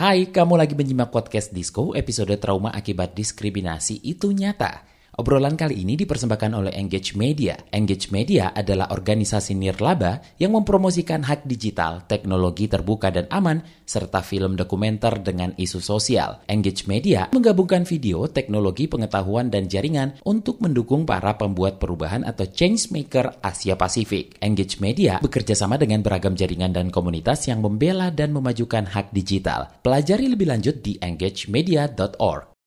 Hai, 0.00 0.32
kamu 0.32 0.56
lagi 0.56 0.72
menyimak 0.72 1.12
podcast 1.12 1.52
Disco 1.52 1.92
episode 1.92 2.32
trauma 2.40 2.72
akibat 2.72 3.12
diskriminasi 3.12 4.00
itu 4.00 4.32
nyata. 4.32 4.89
Obrolan 5.18 5.58
kali 5.58 5.82
ini 5.82 5.98
dipersembahkan 5.98 6.54
oleh 6.54 6.72
Engage 6.78 7.18
Media. 7.18 7.58
Engage 7.74 8.14
Media 8.14 8.54
adalah 8.54 8.94
organisasi 8.94 9.58
nirlaba 9.58 10.22
yang 10.38 10.54
mempromosikan 10.54 11.26
hak 11.26 11.50
digital, 11.50 12.06
teknologi 12.06 12.70
terbuka 12.70 13.10
dan 13.10 13.26
aman, 13.26 13.58
serta 13.82 14.22
film 14.22 14.54
dokumenter 14.54 15.18
dengan 15.18 15.50
isu 15.58 15.82
sosial. 15.82 16.38
Engage 16.46 16.86
Media 16.86 17.26
menggabungkan 17.34 17.82
video, 17.82 18.30
teknologi 18.30 18.86
pengetahuan 18.86 19.50
dan 19.50 19.66
jaringan 19.66 20.22
untuk 20.22 20.62
mendukung 20.62 21.02
para 21.02 21.34
pembuat 21.34 21.82
perubahan 21.82 22.22
atau 22.22 22.46
change 22.46 22.94
maker 22.94 23.42
Asia 23.42 23.74
Pasifik. 23.74 24.38
Engage 24.38 24.78
Media 24.78 25.18
bekerja 25.18 25.58
sama 25.58 25.74
dengan 25.74 26.06
beragam 26.06 26.38
jaringan 26.38 26.70
dan 26.70 26.86
komunitas 26.94 27.50
yang 27.50 27.58
membela 27.58 28.14
dan 28.14 28.30
memajukan 28.30 28.86
hak 28.86 29.10
digital. 29.10 29.74
Pelajari 29.82 30.30
lebih 30.30 30.46
lanjut 30.46 30.78
di 30.78 31.02
engagemedia.org. 31.02 32.59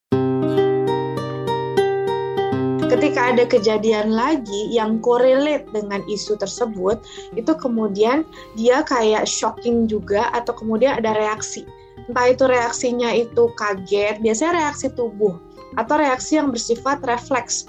ada 3.34 3.50
kejadian 3.50 4.14
lagi 4.14 4.70
yang 4.70 5.02
correlate 5.02 5.66
dengan 5.74 6.06
isu 6.06 6.38
tersebut, 6.38 7.02
itu 7.34 7.50
kemudian 7.58 8.22
dia 8.54 8.86
kayak 8.86 9.26
shocking 9.26 9.90
juga 9.90 10.30
atau 10.30 10.54
kemudian 10.54 11.02
ada 11.02 11.18
reaksi. 11.18 11.66
Entah 12.06 12.30
itu 12.30 12.46
reaksinya 12.46 13.10
itu 13.10 13.50
kaget, 13.58 14.22
biasanya 14.22 14.70
reaksi 14.70 14.86
tubuh 14.94 15.34
atau 15.74 15.98
reaksi 15.98 16.38
yang 16.38 16.54
bersifat 16.54 17.02
refleks. 17.02 17.66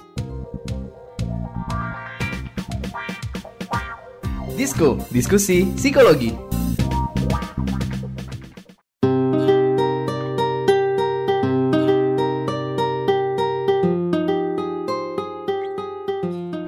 Disko, 4.54 5.02
diskusi 5.10 5.68
psikologi. 5.74 6.45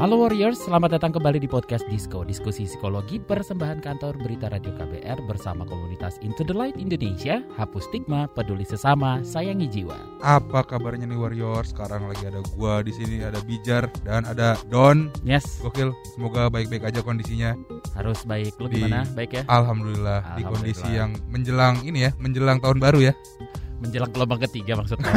Halo 0.08 0.24
Warriors, 0.24 0.64
selamat 0.64 0.96
datang 0.96 1.12
kembali 1.20 1.36
di 1.36 1.44
podcast 1.44 1.84
Disco, 1.84 2.24
diskusi 2.24 2.64
psikologi 2.64 3.20
persembahan 3.20 3.84
kantor 3.84 4.16
berita 4.16 4.48
Radio 4.48 4.72
KBR 4.72 5.20
bersama 5.28 5.68
komunitas 5.68 6.16
Into 6.24 6.48
the 6.48 6.56
Light 6.56 6.80
Indonesia, 6.80 7.44
hapus 7.60 7.92
stigma, 7.92 8.24
peduli 8.32 8.64
sesama, 8.64 9.20
sayangi 9.20 9.68
jiwa. 9.68 10.00
Apa 10.24 10.64
kabarnya 10.64 11.04
nih 11.04 11.20
Warriors? 11.20 11.76
Sekarang 11.76 12.08
lagi 12.08 12.24
ada 12.24 12.40
gua 12.56 12.80
di 12.80 12.96
sini, 12.96 13.20
ada 13.20 13.36
Bijar 13.44 13.92
dan 14.00 14.24
ada 14.24 14.56
Don. 14.72 15.12
Yes, 15.28 15.60
Gokil, 15.60 15.92
semoga 16.16 16.48
baik-baik 16.48 16.88
aja 16.88 17.04
kondisinya. 17.04 17.52
harus 17.92 18.24
baik. 18.24 18.56
Lu 18.56 18.72
Di- 18.72 18.80
gimana? 18.80 19.04
Baik 19.12 19.30
ya? 19.36 19.42
Alhamdulillah, 19.44 20.24
di 20.24 20.40
Alhamdulillah. 20.40 20.52
kondisi 20.56 20.88
yang 20.88 21.12
menjelang 21.28 21.84
ini 21.84 22.08
ya, 22.08 22.10
menjelang 22.16 22.64
tahun 22.64 22.80
baru 22.80 23.12
ya. 23.12 23.12
Menjelang 23.78 24.10
gelombang 24.10 24.40
ketiga 24.42 24.72
maksudnya. 24.74 25.12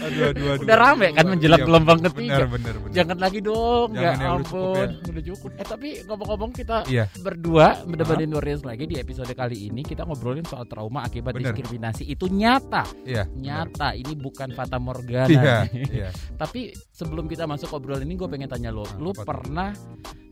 Aduh, 0.00 0.24
aduh, 0.32 0.46
aduh. 0.56 0.64
Udah 0.64 0.76
rame 0.80 1.06
kan 1.12 1.24
menjelang 1.28 1.60
Iya, 1.60 1.66
gelombang 1.68 2.00
ketiga. 2.08 2.34
Bener, 2.44 2.48
bener, 2.48 2.74
bener. 2.80 2.94
Jangan 2.96 3.18
lagi 3.20 3.38
dong, 3.44 3.88
Jangan 3.92 4.00
ya 4.00 4.08
ya, 4.08 4.16
udah 4.16 4.30
ampun, 4.40 4.86
cukup 4.88 5.08
udah 5.12 5.24
cukup. 5.24 5.50
Eh 5.58 5.66
tapi 5.66 5.88
ngomong-ngomong 6.08 6.50
kita 6.56 6.76
Iya, 6.88 7.04
berdua 7.20 7.66
menemani 7.84 8.24
Warriors 8.32 8.62
lagi 8.64 8.84
di 8.88 8.96
episode 8.96 9.32
kali 9.32 9.68
ini 9.68 9.82
kita 9.84 10.08
ngobrolin 10.08 10.46
soal 10.46 10.64
trauma 10.64 11.04
akibat 11.04 11.36
Bener. 11.36 11.52
diskriminasi 11.52 12.08
itu 12.08 12.26
nyata, 12.30 12.84
iya. 13.04 13.28
bener. 13.28 13.68
nyata. 13.68 13.88
Ini 13.92 14.12
bukan 14.16 14.48
fata 14.56 14.80
morgana. 14.80 15.28
Iya, 15.28 15.56
iya. 16.06 16.08
Tapi 16.36 16.72
sebelum 16.92 17.28
kita 17.28 17.44
masuk 17.44 17.76
obrolan 17.76 18.04
ini 18.08 18.16
gue 18.16 18.28
pengen 18.28 18.48
tanya 18.48 18.70
lo, 18.72 18.84
Nah, 18.88 18.96
lo 18.96 19.10
tuh? 19.12 19.24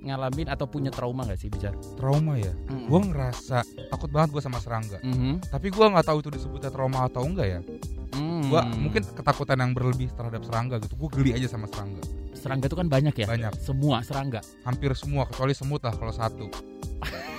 Ngalamin 0.02 0.48
atau 0.52 0.66
punya 0.69 0.92
trauma 0.92 1.25
gak 1.25 1.41
sih 1.41 1.48
bicara? 1.48 1.77
Trauma 1.97 2.36
ya. 2.36 2.52
Gua 2.91 3.00
ngerasa 3.05 3.62
takut 3.92 4.11
banget 4.12 4.34
gua 4.34 4.42
sama 4.44 4.58
serangga. 4.61 4.98
Mhm. 5.00 5.48
Tapi 5.48 5.72
gua 5.72 5.92
nggak 5.92 6.06
tahu 6.06 6.19
itu 6.25 6.30
disebutnya 6.34 6.70
trauma 6.72 7.06
atau 7.08 7.25
enggak 7.25 7.47
ya. 7.47 7.61
Hmm. 8.16 8.48
Gua 8.48 8.64
mungkin 8.64 9.03
ketakutan 9.05 9.58
yang 9.61 9.72
berlebih 9.72 10.08
terhadap 10.12 10.42
serangga 10.44 10.77
gitu. 10.83 10.94
Gua 10.97 11.08
geli 11.12 11.36
aja 11.36 11.48
sama 11.48 11.69
serangga. 11.70 12.03
serangga 12.37 12.69
itu 12.70 12.76
kan 12.78 12.87
banyak 12.87 13.15
ya. 13.16 13.26
Banyak. 13.26 13.53
Semua 13.59 14.04
serangga. 14.06 14.38
Hampir 14.62 14.94
semua 14.94 15.26
kecuali 15.26 15.50
semut 15.56 15.82
lah 15.82 15.94
kalau 15.97 16.15
satu. 16.15 16.47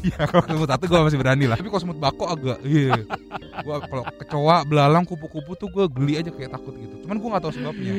Iya 0.00 0.18
kalau 0.30 0.44
semut 0.46 0.68
satu 0.68 0.84
gue 0.84 0.98
masih 1.02 1.18
berani 1.18 1.44
lah 1.44 1.56
Tapi 1.56 1.68
kalau 1.68 1.82
semut 1.82 1.98
bako 1.98 2.24
agak 2.26 2.58
Iya 2.62 3.04
Gua 3.64 3.76
kalau 3.78 4.04
kecoa, 4.16 4.56
belalang, 4.64 5.04
kupu-kupu 5.04 5.52
tuh 5.52 5.68
gue 5.68 5.84
geli 5.90 6.16
aja 6.16 6.28
kayak 6.28 6.50
takut 6.50 6.72
gitu 6.72 7.04
Cuman 7.04 7.16
gue 7.16 7.28
gak 7.28 7.42
tahu 7.42 7.52
sebabnya 7.52 7.92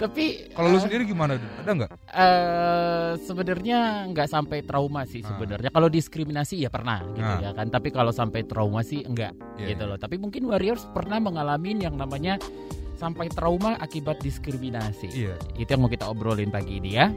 Tapi 0.00 0.24
Kalau 0.50 0.68
lu 0.68 0.76
eh, 0.76 0.82
sendiri 0.82 1.02
gimana? 1.04 1.36
Ada 1.36 1.70
nggak? 1.70 1.90
eh 2.08 3.10
sebenarnya 3.20 3.78
nggak 4.08 4.28
sampai 4.28 4.58
trauma 4.62 5.04
sih 5.04 5.20
Ah. 5.20 5.30
sebenarnya. 5.30 5.68
Kalau 5.68 5.88
diskriminasi 5.88 6.60
ya 6.60 6.68
pernah 6.68 7.00
gitu 7.12 7.24
Ah. 7.24 7.40
ya 7.40 7.50
kan. 7.52 7.68
Tapi 7.68 7.88
kalau 7.88 8.10
sampai 8.10 8.42
trauma 8.42 8.80
sih 8.80 9.00
enggak 9.00 9.32
Iya, 9.56 9.72
gitu 9.72 9.84
iya. 9.84 9.90
loh. 9.90 9.98
Tapi 9.98 10.16
mungkin 10.16 10.44
warriors 10.44 10.84
pernah 10.90 11.18
mengalami 11.18 11.76
yang 11.76 11.94
namanya 11.94 12.36
sampai 12.94 13.28
trauma 13.28 13.74
akibat 13.76 14.18
diskriminasi. 14.18 15.08
Iya 15.10 15.34
Itu 15.54 15.68
yang 15.68 15.82
mau 15.82 15.90
kita 15.90 16.06
obrolin 16.06 16.48
pagi 16.48 16.78
ini 16.78 16.90
ya. 16.94 17.10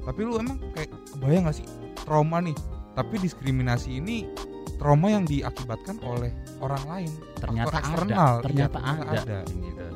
Tapi 0.00 0.20
lu 0.20 0.36
emang 0.36 0.56
kayak 0.72 0.90
kebayang 1.10 1.44
gak 1.44 1.56
sih 1.56 1.66
Trauma 2.00 2.40
nih 2.40 2.56
Tapi 2.94 3.14
diskriminasi 3.22 4.02
ini 4.02 4.26
Trauma 4.80 5.12
yang 5.12 5.28
diakibatkan 5.28 6.00
oleh 6.00 6.32
orang 6.64 6.80
lain 6.88 7.12
Ternyata 7.36 7.68
Faktor 7.68 7.84
ada, 7.84 7.84
eksternal. 7.84 8.32
Iya, 8.32 8.44
ternyata 8.44 8.78
ternyata 8.80 9.04
ada. 9.04 9.20
ada. 9.20 9.40
Gitu. 9.44 9.86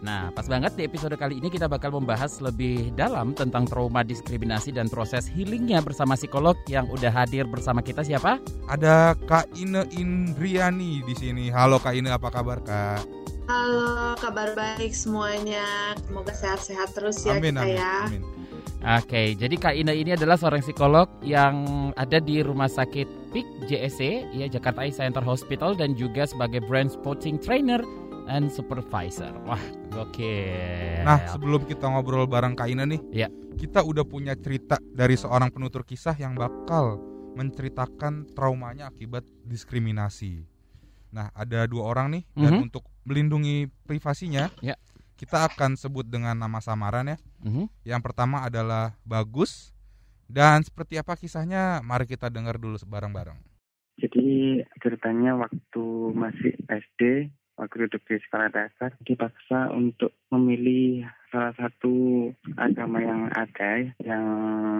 Nah, 0.00 0.32
pas 0.32 0.48
banget 0.48 0.72
di 0.80 0.82
episode 0.88 1.12
kali 1.20 1.44
ini 1.44 1.52
kita 1.52 1.68
bakal 1.68 1.92
membahas 1.92 2.40
lebih 2.40 2.88
dalam 2.96 3.36
tentang 3.36 3.68
trauma 3.68 4.00
diskriminasi 4.00 4.72
dan 4.72 4.88
proses 4.88 5.28
healingnya 5.28 5.84
bersama 5.84 6.16
psikolog 6.16 6.56
yang 6.72 6.88
udah 6.88 7.12
hadir 7.12 7.44
bersama 7.44 7.84
kita 7.84 8.00
siapa? 8.00 8.40
Ada 8.64 9.12
Kak 9.28 9.52
Ine 9.60 9.84
Indriani 9.92 11.04
di 11.04 11.14
sini. 11.16 11.52
Halo 11.52 11.76
Kak 11.76 11.92
Ine, 11.92 12.16
apa 12.16 12.32
kabar 12.32 12.64
Kak? 12.64 13.04
Halo, 13.44 14.16
kabar 14.16 14.56
baik 14.56 14.96
semuanya. 14.96 15.92
Semoga 16.00 16.32
sehat-sehat 16.32 16.96
terus 16.96 17.20
ya 17.20 17.36
amin, 17.36 17.56
kita 17.56 17.60
amin, 17.60 17.76
ya. 17.76 17.94
amin. 18.08 18.39
Oke, 18.80 19.36
jadi 19.36 19.54
Kak 19.60 19.76
Ina 19.76 19.92
ini 19.92 20.16
adalah 20.16 20.40
seorang 20.40 20.64
psikolog 20.64 21.04
yang 21.20 21.92
ada 22.00 22.16
di 22.16 22.40
Rumah 22.40 22.64
Sakit 22.64 23.28
PIK 23.28 23.68
JSC, 23.68 24.00
ya 24.32 24.48
Jakarta 24.48 24.88
Eye 24.88 24.96
Center 24.96 25.20
Hospital 25.20 25.76
dan 25.76 25.92
juga 25.92 26.24
sebagai 26.24 26.64
brand 26.64 26.88
sporting 26.88 27.36
trainer 27.36 27.84
and 28.32 28.48
supervisor. 28.48 29.36
Wah, 29.44 29.60
oke. 30.00 30.32
Nah, 31.04 31.28
sebelum 31.28 31.68
kita 31.68 31.92
ngobrol 31.92 32.24
bareng 32.24 32.56
Kak 32.56 32.72
Ina 32.72 32.88
nih, 32.88 33.00
Ya. 33.12 33.28
kita 33.60 33.84
udah 33.84 34.08
punya 34.08 34.32
cerita 34.32 34.80
dari 34.80 35.12
seorang 35.12 35.52
penutur 35.52 35.84
kisah 35.84 36.16
yang 36.16 36.32
bakal 36.32 37.04
menceritakan 37.36 38.32
traumanya 38.32 38.88
akibat 38.88 39.28
diskriminasi. 39.44 40.40
Nah, 41.12 41.28
ada 41.36 41.68
dua 41.68 41.84
orang 41.84 42.16
nih, 42.16 42.22
dan 42.32 42.52
Mhm. 42.56 42.64
untuk 42.72 42.88
melindungi 43.04 43.68
privasinya, 43.84 44.48
Ya. 44.64 44.80
Kita 45.20 45.52
akan 45.52 45.76
sebut 45.76 46.08
dengan 46.08 46.32
nama 46.32 46.64
samaran 46.64 47.12
ya. 47.12 47.18
Mhm. 47.44 47.68
Yang 47.84 48.00
pertama 48.00 48.40
adalah 48.48 48.96
Bagus, 49.04 49.76
dan 50.30 50.64
seperti 50.64 50.96
apa 50.96 51.18
kisahnya, 51.18 51.84
mari 51.84 52.08
kita 52.08 52.32
dengar 52.32 52.56
dulu 52.56 52.80
bareng-bareng. 52.80 53.36
Jadi 54.00 54.62
ceritanya 54.80 55.36
waktu 55.36 55.84
masih 56.16 56.56
SD, 56.64 57.28
waktu 57.60 57.74
duduk 57.84 58.00
di 58.08 58.16
sekolah 58.16 58.48
dasar, 58.48 58.96
dipaksa 59.04 59.68
untuk 59.76 60.16
memilih 60.32 61.04
salah 61.28 61.52
satu 61.52 62.30
agama 62.56 63.04
yang 63.04 63.28
ada, 63.28 63.92
yang 64.00 64.24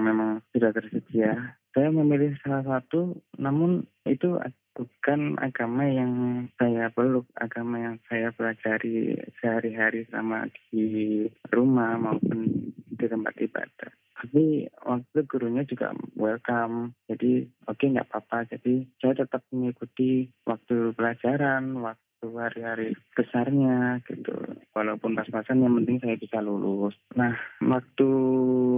memang 0.01 0.41
sudah 0.57 0.73
tersedia. 0.73 1.60
Saya 1.71 1.89
memilih 1.95 2.35
salah 2.43 2.67
satu, 2.67 3.15
namun 3.39 3.87
itu 4.03 4.39
bukan 4.75 5.37
agama 5.39 5.87
yang 5.87 6.13
saya 6.59 6.91
peluk, 6.91 7.27
agama 7.39 7.79
yang 7.79 7.97
saya 8.09 8.35
pelajari 8.35 9.19
sehari-hari 9.39 10.07
sama 10.11 10.49
di 10.71 11.27
rumah 11.53 12.01
maupun 12.01 12.73
di 12.91 13.07
tempat 13.07 13.35
ibadah. 13.39 13.91
Tapi 14.21 14.69
waktu 14.85 15.09
itu 15.17 15.21
gurunya 15.25 15.65
juga 15.65 15.97
welcome. 16.17 16.93
Jadi 17.09 17.49
oke 17.65 17.81
nggak 17.81 18.09
apa-apa. 18.13 18.53
Jadi 18.53 18.85
saya 19.01 19.17
tetap 19.17 19.41
mengikuti 19.49 20.29
waktu 20.45 20.93
pelajaran 20.93 21.81
waktu 21.81 22.27
hari-hari 22.37 22.89
besarnya 23.17 24.05
gitu. 24.05 24.37
Walaupun 24.77 25.17
pas-pasan 25.17 25.65
yang 25.65 25.73
penting 25.81 26.05
saya 26.05 26.21
bisa 26.21 26.45
lulus. 26.45 26.93
Nah 27.17 27.33
waktu 27.65 28.09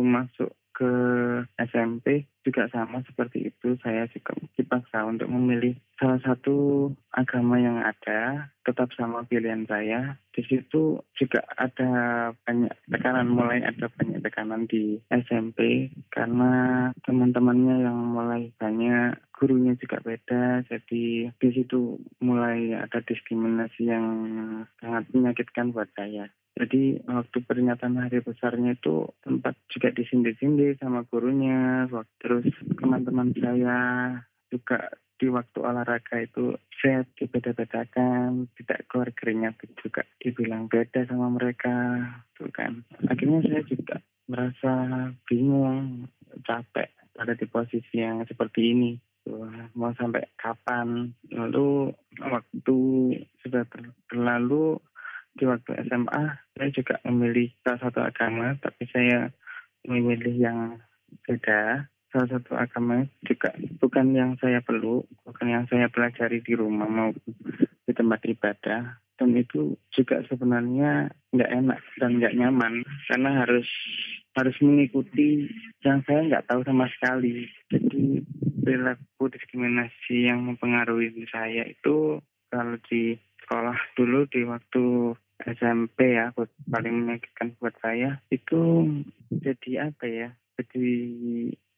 masuk 0.06 0.55
ke 0.72 0.93
SMP 1.58 2.31
juga 2.47 2.69
sama 2.71 3.03
seperti 3.06 3.50
itu. 3.50 3.79
Saya 3.83 4.06
juga 4.11 4.35
dipaksa 4.59 5.06
untuk 5.06 5.31
memilih 5.31 5.79
salah 5.99 6.19
satu 6.23 6.91
agama 7.15 7.62
yang 7.62 7.79
ada 7.79 8.50
tetap 8.67 8.91
sama 8.94 9.23
pilihan 9.27 9.67
saya. 9.67 10.19
Di 10.35 10.43
situ 10.47 10.99
juga 11.15 11.44
ada 11.55 11.91
banyak 12.47 12.73
tekanan 12.91 13.29
mulai 13.31 13.62
ada 13.62 13.87
banyak 13.91 14.23
tekanan 14.23 14.67
di 14.67 14.99
SMP 15.11 15.91
karena 16.11 16.91
teman-temannya 17.06 17.87
yang 17.87 17.99
mulai 17.99 18.50
banyak 18.59 19.19
gurunya 19.35 19.75
juga 19.79 19.99
beda. 20.03 20.67
Jadi 20.67 21.31
di 21.31 21.49
situ 21.50 21.99
mulai 22.23 22.79
ada 22.79 23.03
diskriminasi 23.03 23.91
yang 23.91 24.06
sangat 24.79 25.11
menyakitkan 25.11 25.75
buat 25.75 25.91
saya. 25.99 26.31
Jadi 26.53 27.00
waktu 27.09 27.39
peringatan 27.49 27.97
hari 27.97 28.21
besarnya 28.21 28.77
itu 28.77 29.09
tempat 29.25 29.56
juga 29.73 29.89
disindir-sindir 29.89 30.77
sama 30.77 31.03
gurunya 31.09 31.89
waktu 31.89 32.25
terus 32.32 32.56
teman-teman 32.81 33.29
saya 33.37 33.81
juga 34.49 34.88
di 35.20 35.29
waktu 35.29 35.58
olahraga 35.61 36.25
itu 36.25 36.56
saya 36.81 37.05
dibeda-bedakan, 37.14 38.49
tidak 38.56 38.88
keluar 38.88 39.12
keringat 39.12 39.55
juga 39.84 40.02
dibilang 40.17 40.67
beda 40.67 41.05
sama 41.05 41.29
mereka, 41.29 42.00
tuh 42.34 42.49
kan. 42.49 42.81
Akhirnya 43.06 43.44
saya 43.44 43.62
juga 43.69 44.00
merasa 44.26 44.73
bingung, 45.29 46.08
capek 46.49 46.88
pada 47.12 47.37
di 47.37 47.44
posisi 47.44 48.00
yang 48.00 48.25
seperti 48.25 48.73
ini. 48.73 48.96
Tuh, 49.23 49.46
mau 49.76 49.93
sampai 49.94 50.25
kapan? 50.40 51.12
Lalu 51.31 51.93
waktu 52.19 52.79
sudah 53.44 53.62
berlalu 54.08 54.81
di 55.37 55.44
waktu 55.44 55.87
SMA 55.87 56.25
saya 56.56 56.70
juga 56.73 56.99
memilih 57.06 57.52
salah 57.62 57.79
satu 57.84 58.00
agama, 58.02 58.58
tapi 58.58 58.88
saya 58.90 59.31
memilih 59.87 60.34
yang 60.34 60.61
beda 61.29 61.92
salah 62.12 62.29
satu 62.29 62.53
agama 62.55 63.09
juga 63.25 63.56
bukan 63.81 64.12
yang 64.12 64.37
saya 64.38 64.61
perlu, 64.61 65.03
bukan 65.25 65.49
yang 65.49 65.64
saya 65.67 65.88
pelajari 65.88 66.44
di 66.44 66.53
rumah 66.53 66.87
maupun 66.87 67.32
di 67.88 67.93
tempat 67.97 68.20
ibadah. 68.29 69.00
Dan 69.17 69.38
itu 69.38 69.79
juga 69.94 70.20
sebenarnya 70.26 71.12
nggak 71.32 71.53
enak 71.62 71.81
dan 72.00 72.19
nggak 72.19 72.37
nyaman 72.37 72.82
karena 73.06 73.31
harus 73.44 73.69
harus 74.35 74.56
mengikuti 74.64 75.47
yang 75.85 76.03
saya 76.05 76.26
nggak 76.26 76.47
tahu 76.49 76.61
sama 76.67 76.91
sekali. 76.91 77.47
Jadi 77.70 78.20
perilaku 78.62 79.32
diskriminasi 79.32 80.29
yang 80.29 80.43
mempengaruhi 80.44 81.12
saya 81.31 81.65
itu 81.65 82.19
kalau 82.53 82.76
di 82.88 83.17
sekolah 83.43 83.79
dulu 83.97 84.29
di 84.29 84.44
waktu 84.44 85.17
SMP 85.43 86.15
ya 86.15 86.31
paling 86.70 86.94
menyakitkan 87.03 87.58
buat 87.58 87.75
saya 87.82 88.23
itu 88.31 88.87
jadi 89.35 89.91
apa 89.91 90.05
ya 90.06 90.29
jadi 90.55 90.91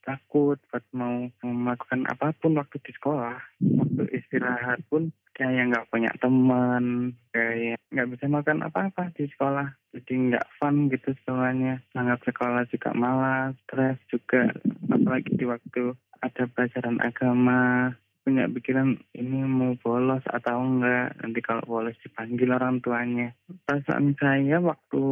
takut 0.05 0.61
buat 0.69 0.85
mau 0.93 1.27
melakukan 1.41 2.05
apa 2.07 2.37
pun 2.37 2.61
waktu 2.61 2.77
di 2.85 2.93
sekolah 2.93 3.41
waktu 3.61 4.03
istirahat 4.13 4.85
pun 4.93 5.11
kayak 5.35 5.75
nggak 5.75 5.89
punya 5.91 6.11
teman 6.23 7.17
kayak 7.35 7.83
nggak 7.91 8.09
bisa 8.15 8.31
makan 8.31 8.63
apa-apa 8.63 9.11
di 9.19 9.27
sekolah. 9.35 9.75
Jadi 9.91 10.31
nggak 10.31 10.47
fun 10.63 10.87
gitu 10.91 11.11
sekolahnya. 11.23 11.83
Sangat 11.91 12.23
sekolah 12.23 12.63
juga 12.71 12.91
malas 12.95 13.59
stres 13.67 13.99
juga. 14.11 14.55
Apalagi 14.91 15.35
di 15.35 15.45
waktu 15.47 15.99
ada 16.23 16.43
pelajaran 16.49 17.03
agama 17.03 17.93
punya 18.25 18.49
pikiran 18.49 18.97
ini 19.13 19.45
mau 19.45 19.77
bolos 19.77 20.25
atau 20.25 20.57
enggak 20.65 21.13
nanti 21.21 21.45
kalau 21.45 21.61
bolos 21.69 21.95
dipanggil 22.01 22.57
orang 22.57 22.81
tuanya. 22.81 23.37
Perasaan 23.69 24.17
saya 24.17 24.65
waktu 24.65 25.03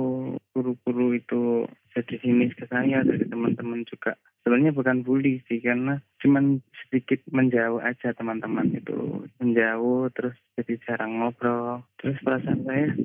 guru-guru 0.56 1.12
itu 1.12 1.68
jadi 1.92 2.16
sinis 2.24 2.56
ke 2.56 2.64
saya 2.72 3.04
dari 3.04 3.28
teman-teman 3.28 3.84
juga. 3.84 4.16
Sebenarnya 4.42 4.72
bukan 4.72 5.04
bully 5.04 5.44
sih 5.46 5.60
karena 5.60 6.00
cuman 6.24 6.64
sedikit 6.88 7.20
menjauh 7.30 7.84
aja 7.84 8.16
teman-teman 8.16 8.72
itu. 8.72 9.28
Menjauh 9.38 10.08
terus 10.16 10.34
jadi 10.56 10.80
jarang 10.88 11.20
ngobrol. 11.20 11.84
Terus 12.00 12.16
perasaan 12.24 12.64
saya 12.64 12.96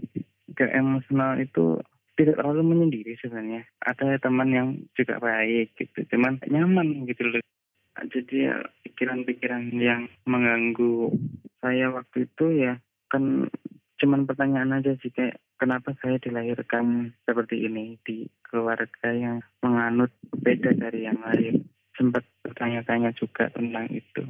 ke 0.56 0.66
emosional 0.72 1.38
itu 1.44 1.84
tidak 2.18 2.42
terlalu 2.42 2.64
menyendiri 2.64 3.20
sebenarnya. 3.20 3.68
Ada 3.84 4.24
teman 4.24 4.50
yang 4.56 4.68
juga 4.96 5.20
baik 5.20 5.76
gitu 5.78 6.00
cuman 6.16 6.42
nyaman 6.48 7.06
gitu 7.06 7.28
loh 7.28 7.44
jadi 8.06 8.36
ya 8.52 8.56
pikiran-pikiran 8.86 9.74
yang 9.74 10.06
mengganggu 10.30 11.10
saya 11.62 11.90
waktu 11.90 12.30
itu 12.30 12.46
ya 12.54 12.74
kan 13.10 13.50
cuman 13.98 14.30
pertanyaan 14.30 14.78
aja 14.78 14.94
sih 15.02 15.10
kayak 15.10 15.42
kenapa 15.58 15.98
saya 16.00 16.22
dilahirkan 16.22 17.18
seperti 17.26 17.66
ini 17.66 17.98
di 18.06 18.30
keluarga 18.46 19.10
yang 19.10 19.42
menganut 19.66 20.14
beda 20.38 20.78
dari 20.78 21.10
yang 21.10 21.20
lain. 21.26 21.66
Sempat 21.98 22.22
bertanya-tanya 22.46 23.10
juga 23.18 23.50
tentang 23.50 23.90
itu 23.90 24.22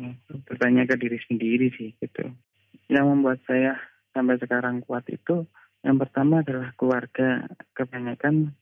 bertanya 0.47 0.87
ke 0.87 0.95
diri 0.95 1.19
sendiri 1.27 1.67
sih 1.75 1.91
gitu. 1.99 2.31
Yang 2.87 3.05
membuat 3.11 3.43
saya 3.43 3.75
sampai 4.15 4.39
sekarang 4.39 4.79
kuat 4.87 5.03
itu 5.11 5.43
yang 5.83 5.99
pertama 5.99 6.39
adalah 6.39 6.71
keluarga. 6.79 7.43
Kebanyakan 7.75 8.55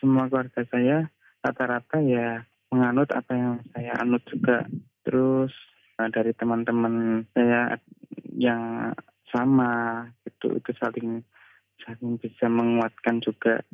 semua 0.00 0.32
keluarga 0.32 0.64
saya 0.72 1.12
rata-rata 1.44 2.00
ya 2.00 2.48
menganut 2.72 3.08
apa 3.12 3.32
yang 3.34 3.54
saya 3.72 3.92
anut 4.00 4.22
juga. 4.28 4.64
Terus 5.04 5.52
uh, 6.00 6.08
dari 6.12 6.32
teman-teman 6.36 7.24
saya 7.32 7.80
yang 8.36 8.92
sama 9.28 10.04
itu 10.24 10.56
itu 10.56 10.70
saling 10.80 11.24
saling 11.84 12.20
bisa 12.20 12.46
menguatkan 12.48 13.20
juga. 13.24 13.64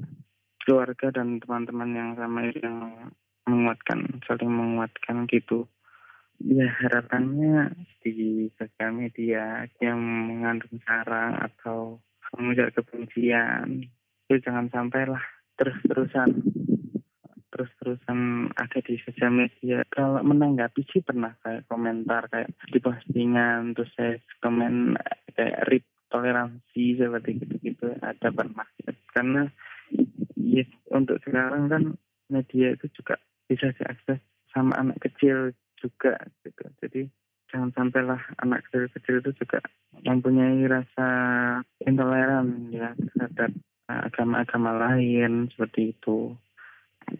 Keluarga 0.64 1.12
dan 1.12 1.44
teman-teman 1.44 1.90
yang 1.92 2.10
sama 2.16 2.48
yang 2.48 3.12
menguatkan 3.44 4.24
saling 4.24 4.48
menguatkan 4.48 5.28
gitu. 5.28 5.68
Ya 6.40 6.66
harapannya 6.66 7.76
di 8.00 8.48
sosial 8.56 8.90
media 8.96 9.68
yang 9.78 10.00
mengandung 10.00 10.80
sarang 10.82 11.36
atau 11.36 12.00
mengujar 12.34 12.74
kebencian 12.74 13.86
itu 14.26 14.40
jangan 14.42 14.66
sampailah 14.72 15.22
terus-terusan 15.54 16.42
terus-terusan 17.54 18.50
ada 18.58 18.78
di 18.82 18.98
sosial 19.06 19.30
media. 19.30 19.86
Kalau 19.86 20.18
menanggapi 20.26 20.82
sih 20.90 21.06
pernah 21.06 21.30
kayak 21.46 21.70
komentar 21.70 22.26
kayak 22.26 22.50
di 22.66 22.82
postingan 22.82 23.78
terus 23.78 23.94
saya 23.94 24.18
komen 24.42 24.98
kayak 25.38 25.70
rip 25.70 25.86
toleransi 26.10 26.98
seperti 26.98 27.38
gitu-gitu. 27.38 27.94
Ada 28.02 28.34
pernah. 28.34 28.66
Karena 29.14 29.46
yes, 30.34 30.66
untuk 30.90 31.22
sekarang 31.22 31.70
kan 31.70 31.94
media 32.26 32.74
itu 32.74 32.90
juga 32.90 33.22
bisa 33.46 33.70
diakses 33.70 34.18
sama 34.50 34.74
anak 34.74 34.98
kecil 34.98 35.54
juga 35.78 36.18
gitu. 36.42 36.66
Jadi 36.82 37.06
jangan 37.54 37.70
sampailah 37.70 38.18
anak 38.42 38.66
kecil-kecil 38.66 39.22
itu 39.22 39.30
juga 39.38 39.62
mempunyai 40.02 40.58
rasa 40.66 41.08
intoleran 41.86 42.74
ya 42.74 42.90
terhadap 42.98 43.54
agama-agama 43.86 44.74
lain 44.74 45.52
seperti 45.52 45.92
itu 45.94 46.34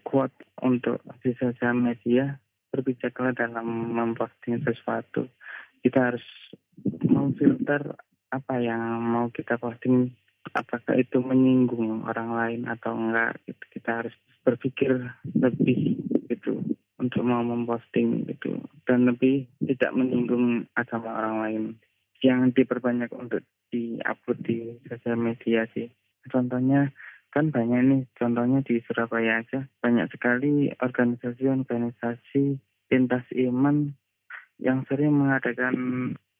kuat 0.03 0.31
untuk 0.61 1.01
di 1.21 1.33
sosial 1.37 1.75
media 1.77 2.37
berbijaklah 2.75 3.31
dalam 3.31 3.95
memposting 3.95 4.59
sesuatu. 4.63 5.31
Kita 5.79 6.11
harus 6.11 6.25
memfilter 7.07 7.95
apa 8.33 8.55
yang 8.59 8.99
mau 8.99 9.31
kita 9.31 9.55
posting 9.55 10.11
apakah 10.51 10.99
itu 10.99 11.23
menyinggung 11.23 12.03
orang 12.05 12.35
lain 12.35 12.61
atau 12.67 12.93
enggak. 12.93 13.39
Gitu. 13.47 13.63
kita 13.79 14.03
harus 14.03 14.15
berpikir 14.43 14.91
lebih 15.33 15.99
gitu 16.27 16.61
untuk 16.99 17.21
mau 17.23 17.41
memposting 17.41 18.27
gitu 18.29 18.61
dan 18.85 19.09
lebih 19.09 19.47
tidak 19.63 19.91
menyinggung 19.95 20.67
agama 20.75 21.09
orang 21.15 21.37
lain. 21.41 21.63
Yang 22.23 22.63
diperbanyak 22.63 23.11
untuk 23.13 23.45
diupload 23.69 24.39
di 24.43 24.79
sosial 24.89 25.17
media 25.19 25.67
sih. 25.71 25.91
Contohnya 26.25 26.89
kan 27.35 27.51
banyak 27.51 27.81
nih 27.83 28.01
contohnya 28.15 28.63
di 28.63 28.79
Surabaya 28.87 29.43
aja. 29.43 29.67
Banyak 29.83 30.07
sekali 30.15 30.71
organisasi-organisasi 30.79 32.43
lintas 32.87 33.27
iman 33.35 33.91
yang 34.63 34.87
sering 34.87 35.11
mengadakan 35.11 35.75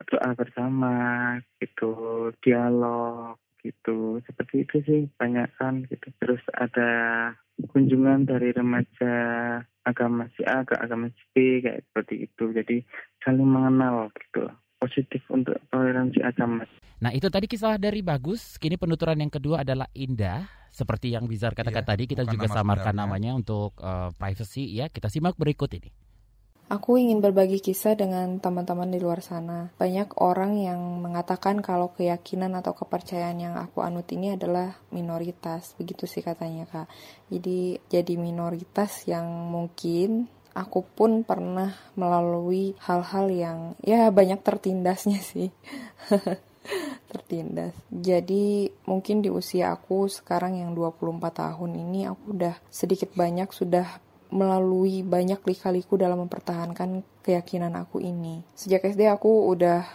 doa 0.07 0.31
bersama 0.39 0.95
gitu 1.59 2.31
dialog 2.39 3.35
gitu. 3.59 4.23
Seperti 4.23 4.63
itu 4.63 4.75
sih 4.87 5.01
banyak 5.19 5.51
kan 5.59 5.83
gitu. 5.91 6.07
Terus 6.23 6.39
ada 6.55 6.89
kunjungan 7.75 8.23
dari 8.23 8.55
remaja 8.55 9.15
agama 9.83 10.31
si 10.39 10.47
A 10.47 10.63
ke 10.63 10.79
agama 10.79 11.11
si 11.11 11.23
B 11.35 11.59
kayak 11.59 11.83
seperti 11.91 12.31
itu. 12.31 12.55
Jadi 12.55 12.77
saling 13.19 13.43
mengenal 13.43 14.15
gitu. 14.15 14.47
Positif 14.79 15.23
untuk 15.27 15.59
toleransi 15.75 16.23
agama. 16.23 16.63
Nah 17.03 17.11
itu 17.11 17.27
tadi 17.27 17.51
kisah 17.51 17.75
dari 17.75 17.99
Bagus, 17.99 18.55
kini 18.55 18.79
penuturan 18.79 19.19
yang 19.19 19.33
kedua 19.33 19.65
adalah 19.65 19.89
Indah 19.91 20.64
seperti 20.75 21.15
yang 21.15 21.32
Bizar 21.32 21.55
katakan 21.55 21.88
iya, 21.88 21.89
tadi 21.96 22.03
kita 22.03 22.27
juga 22.27 22.51
nama 22.51 22.55
samarkan 22.60 22.91
sebenarnya. 22.91 23.08
namanya 23.08 23.32
untuk 23.39 23.72
uh, 23.79 24.12
privacy 24.20 24.67
ya. 24.75 24.91
Kita 24.91 25.08
simak 25.08 25.39
berikut 25.39 25.72
ini. 25.72 25.88
Aku 26.65 26.98
ingin 26.98 27.22
berbagi 27.22 27.62
kisah 27.62 27.94
dengan 27.94 28.41
teman-teman 28.41 28.89
di 28.89 28.98
luar 28.98 29.22
sana. 29.22 29.70
Banyak 29.77 30.17
orang 30.17 30.58
yang 30.58 30.82
mengatakan 30.98 31.62
kalau 31.62 31.94
keyakinan 31.94 32.58
atau 32.58 32.74
kepercayaan 32.74 33.38
yang 33.38 33.53
aku 33.53 33.86
anut 33.86 34.10
ini 34.10 34.34
adalah 34.34 34.74
minoritas. 34.89 35.77
Begitu 35.77 36.10
sih 36.10 36.25
katanya, 36.25 36.65
Kak. 36.65 36.89
Jadi 37.29 37.77
jadi 37.86 38.13
minoritas 38.17 39.05
yang 39.05 39.29
mungkin 39.29 40.25
aku 40.58 40.82
pun 40.82 41.22
pernah 41.22 41.77
melalui 41.94 42.74
hal-hal 42.82 43.29
yang 43.29 43.60
ya 43.86 44.10
banyak 44.10 44.41
tertindasnya 44.41 45.22
sih. 45.22 45.53
tertindas. 47.10 47.74
Jadi 47.89 48.69
mungkin 48.89 49.22
di 49.22 49.29
usia 49.29 49.72
aku 49.74 50.10
sekarang 50.10 50.60
yang 50.60 50.72
24 50.74 51.19
tahun 51.31 51.72
ini 51.77 52.10
aku 52.10 52.36
udah 52.36 52.55
sedikit 52.67 53.13
banyak 53.13 53.50
sudah 53.53 54.01
melalui 54.34 55.05
banyak 55.05 55.39
lika-liku 55.45 55.95
dalam 55.95 56.25
mempertahankan 56.25 57.05
keyakinan 57.24 57.77
aku 57.77 58.01
ini. 58.01 58.43
Sejak 58.57 58.84
SD 58.84 59.07
aku 59.07 59.48
udah 59.53 59.86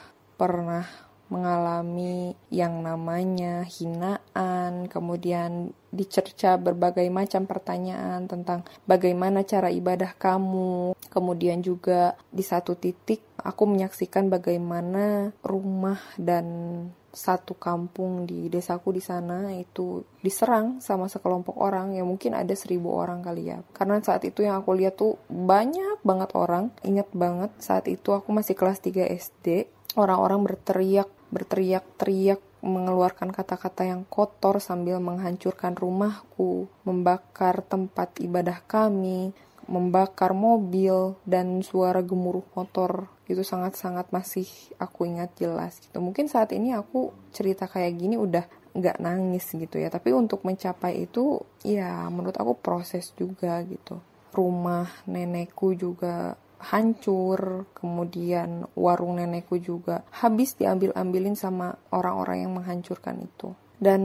pernah 0.41 0.87
mengalami 1.31 2.35
yang 2.51 2.83
namanya 2.83 3.63
hinaan, 3.63 4.91
kemudian 4.91 5.71
dicerca 5.95 6.59
berbagai 6.59 7.07
macam 7.11 7.47
pertanyaan 7.47 8.27
tentang 8.27 8.67
bagaimana 8.85 9.47
cara 9.47 9.71
ibadah 9.71 10.15
kamu. 10.19 10.99
Kemudian 11.11 11.63
juga 11.63 12.15
di 12.31 12.43
satu 12.43 12.79
titik 12.79 13.23
aku 13.39 13.67
menyaksikan 13.67 14.31
bagaimana 14.31 15.35
rumah 15.43 15.99
dan 16.15 16.47
satu 17.11 17.59
kampung 17.59 18.23
di 18.23 18.47
desaku 18.47 18.95
di 18.95 19.03
sana 19.03 19.51
itu 19.51 20.07
diserang 20.23 20.79
sama 20.79 21.11
sekelompok 21.11 21.59
orang. 21.59 21.95
Yang 21.99 22.07
mungkin 22.07 22.33
ada 22.39 22.55
seribu 22.55 22.95
orang 22.95 23.23
kali 23.23 23.51
ya. 23.51 23.59
Karena 23.75 23.99
saat 23.99 24.23
itu 24.23 24.47
yang 24.47 24.63
aku 24.63 24.79
lihat 24.79 24.95
tuh 24.95 25.19
banyak 25.27 25.99
banget 26.07 26.31
orang. 26.39 26.71
Ingat 26.87 27.11
banget 27.11 27.51
saat 27.59 27.91
itu 27.91 28.15
aku 28.15 28.31
masih 28.31 28.55
kelas 28.55 28.79
3 28.79 29.11
SD 29.11 29.67
orang-orang 29.99 30.47
berteriak 30.47 31.11
berteriak-teriak 31.31 32.43
mengeluarkan 32.61 33.33
kata-kata 33.33 33.89
yang 33.89 34.05
kotor 34.05 34.61
sambil 34.61 35.01
menghancurkan 35.01 35.73
rumahku, 35.75 36.69
membakar 36.85 37.65
tempat 37.65 38.21
ibadah 38.21 38.61
kami, 38.69 39.33
membakar 39.71 40.35
mobil 40.35 41.15
dan 41.23 41.63
suara 41.63 42.03
gemuruh 42.03 42.45
motor 42.59 43.07
itu 43.31 43.47
sangat-sangat 43.47 44.11
masih 44.11 44.51
aku 44.83 45.07
ingat 45.07 45.31
jelas 45.39 45.79
gitu. 45.79 46.03
Mungkin 46.03 46.27
saat 46.27 46.51
ini 46.51 46.75
aku 46.75 47.15
cerita 47.31 47.71
kayak 47.71 47.95
gini 47.95 48.19
udah 48.19 48.45
nggak 48.75 48.99
nangis 48.99 49.47
gitu 49.55 49.79
ya. 49.79 49.87
Tapi 49.87 50.11
untuk 50.11 50.43
mencapai 50.43 51.07
itu 51.07 51.39
ya 51.63 52.11
menurut 52.11 52.35
aku 52.35 52.59
proses 52.59 53.15
juga 53.15 53.63
gitu. 53.63 54.03
Rumah 54.35 55.07
nenekku 55.07 55.79
juga 55.79 56.35
hancur, 56.61 57.64
kemudian 57.73 58.69
warung 58.76 59.17
nenekku 59.17 59.57
juga 59.57 60.05
habis 60.12 60.55
diambil-ambilin 60.61 61.35
sama 61.35 61.73
orang-orang 61.90 62.45
yang 62.45 62.52
menghancurkan 62.52 63.17
itu. 63.25 63.57
Dan 63.81 64.02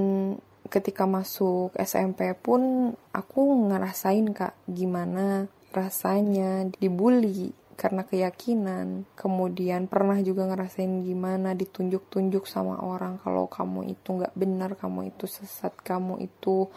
ketika 0.71 1.05
masuk 1.05 1.75
SMP 1.75 2.31
pun 2.33 2.93
aku 3.13 3.69
ngerasain 3.69 4.31
kak 4.33 4.55
gimana 4.65 5.51
rasanya 5.75 6.71
dibully 6.79 7.51
karena 7.75 8.07
keyakinan. 8.07 9.03
Kemudian 9.13 9.91
pernah 9.91 10.17
juga 10.24 10.47
ngerasain 10.47 11.03
gimana 11.03 11.51
ditunjuk-tunjuk 11.53 12.47
sama 12.47 12.79
orang 12.79 13.19
kalau 13.19 13.51
kamu 13.51 13.91
itu 13.91 14.15
nggak 14.15 14.33
benar, 14.33 14.79
kamu 14.79 15.12
itu 15.12 15.27
sesat, 15.27 15.75
kamu 15.83 16.24
itu 16.24 16.71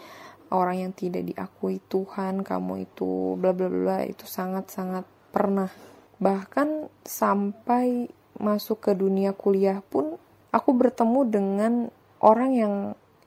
orang 0.51 0.89
yang 0.89 0.93
tidak 0.93 1.23
diakui 1.23 1.79
Tuhan, 1.87 2.43
kamu 2.43 2.85
itu 2.85 3.39
bla 3.39 3.55
bla 3.55 3.71
bla 3.71 3.99
itu 4.03 4.27
sangat-sangat 4.27 5.07
pernah. 5.29 5.71
Bahkan 6.19 6.91
sampai 7.05 8.11
masuk 8.39 8.89
ke 8.89 8.91
dunia 8.95 9.31
kuliah 9.35 9.83
pun 9.83 10.19
aku 10.51 10.71
bertemu 10.75 11.21
dengan 11.27 11.73
orang 12.19 12.51
yang 12.55 12.75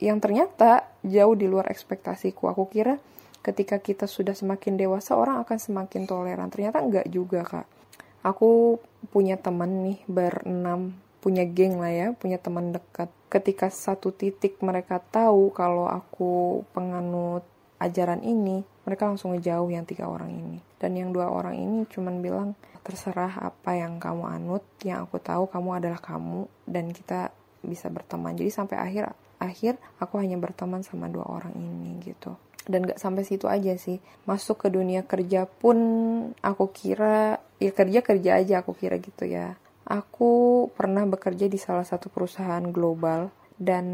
yang 0.02 0.18
ternyata 0.18 0.88
jauh 1.06 1.38
di 1.38 1.46
luar 1.46 1.70
ekspektasiku. 1.70 2.50
Aku 2.50 2.66
kira 2.68 2.98
ketika 3.42 3.82
kita 3.82 4.06
sudah 4.06 4.32
semakin 4.32 4.78
dewasa 4.78 5.18
orang 5.18 5.42
akan 5.42 5.58
semakin 5.58 6.06
toleran 6.06 6.48
ternyata 6.48 6.78
enggak 6.78 7.10
juga 7.10 7.42
kak 7.42 7.66
aku 8.22 8.78
punya 9.10 9.34
teman 9.34 9.82
nih 9.82 9.98
berenam 10.06 10.94
punya 11.18 11.42
geng 11.46 11.82
lah 11.82 11.90
ya 11.90 12.08
punya 12.14 12.38
teman 12.38 12.70
dekat 12.70 13.10
ketika 13.26 13.66
satu 13.70 14.14
titik 14.14 14.62
mereka 14.62 15.02
tahu 15.02 15.50
kalau 15.50 15.90
aku 15.90 16.62
penganut 16.70 17.42
ajaran 17.82 18.22
ini 18.22 18.62
mereka 18.86 19.10
langsung 19.10 19.34
ngejauh 19.34 19.70
yang 19.70 19.82
tiga 19.82 20.06
orang 20.06 20.30
ini 20.30 20.58
dan 20.82 20.98
yang 20.98 21.14
dua 21.14 21.30
orang 21.30 21.54
ini 21.54 21.86
cuman 21.86 22.18
bilang 22.18 22.58
terserah 22.82 23.38
apa 23.38 23.78
yang 23.78 24.02
kamu 24.02 24.26
anut 24.26 24.66
yang 24.82 25.06
aku 25.06 25.22
tahu 25.22 25.46
kamu 25.46 25.78
adalah 25.78 26.02
kamu 26.02 26.50
dan 26.66 26.90
kita 26.90 27.30
bisa 27.62 27.86
berteman. 27.86 28.34
Jadi 28.34 28.50
sampai 28.50 28.76
akhir 28.82 29.14
akhir 29.38 29.78
aku 30.02 30.18
hanya 30.18 30.34
berteman 30.42 30.82
sama 30.82 31.06
dua 31.06 31.22
orang 31.30 31.54
ini 31.54 32.02
gitu. 32.02 32.34
Dan 32.66 32.86
gak 32.90 32.98
sampai 32.98 33.22
situ 33.22 33.46
aja 33.46 33.78
sih. 33.78 34.02
Masuk 34.26 34.66
ke 34.66 34.68
dunia 34.74 35.06
kerja 35.06 35.46
pun 35.46 35.78
aku 36.42 36.74
kira 36.74 37.38
ya 37.62 37.70
kerja 37.70 38.02
kerja 38.02 38.42
aja 38.42 38.54
aku 38.66 38.74
kira 38.74 38.98
gitu 38.98 39.30
ya. 39.30 39.54
Aku 39.86 40.66
pernah 40.74 41.06
bekerja 41.06 41.46
di 41.46 41.58
salah 41.58 41.86
satu 41.86 42.10
perusahaan 42.10 42.62
global 42.74 43.30
dan 43.58 43.86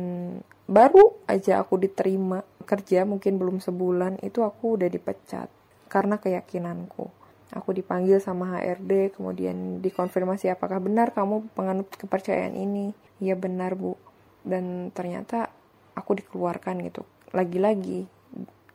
baru 0.69 1.17
aja 1.29 1.61
aku 1.61 1.81
diterima 1.81 2.45
kerja 2.65 3.09
mungkin 3.09 3.41
belum 3.41 3.61
sebulan 3.61 4.21
itu 4.21 4.45
aku 4.45 4.77
udah 4.81 4.89
dipecat 4.93 5.49
karena 5.89 6.21
keyakinanku. 6.21 7.11
Aku 7.49 7.73
dipanggil 7.73 8.21
sama 8.21 8.61
HRD 8.61 9.17
kemudian 9.17 9.81
dikonfirmasi 9.81 10.53
apakah 10.53 10.85
benar 10.85 11.17
kamu 11.17 11.49
penganut 11.57 11.89
kepercayaan 11.97 12.53
ini. 12.53 12.93
Ya 13.25 13.35
benar 13.35 13.73
bu. 13.73 13.97
Dan 14.45 14.93
ternyata 14.93 15.49
aku 15.97 16.21
dikeluarkan 16.21 16.85
gitu 16.85 17.09
lagi-lagi 17.33 18.09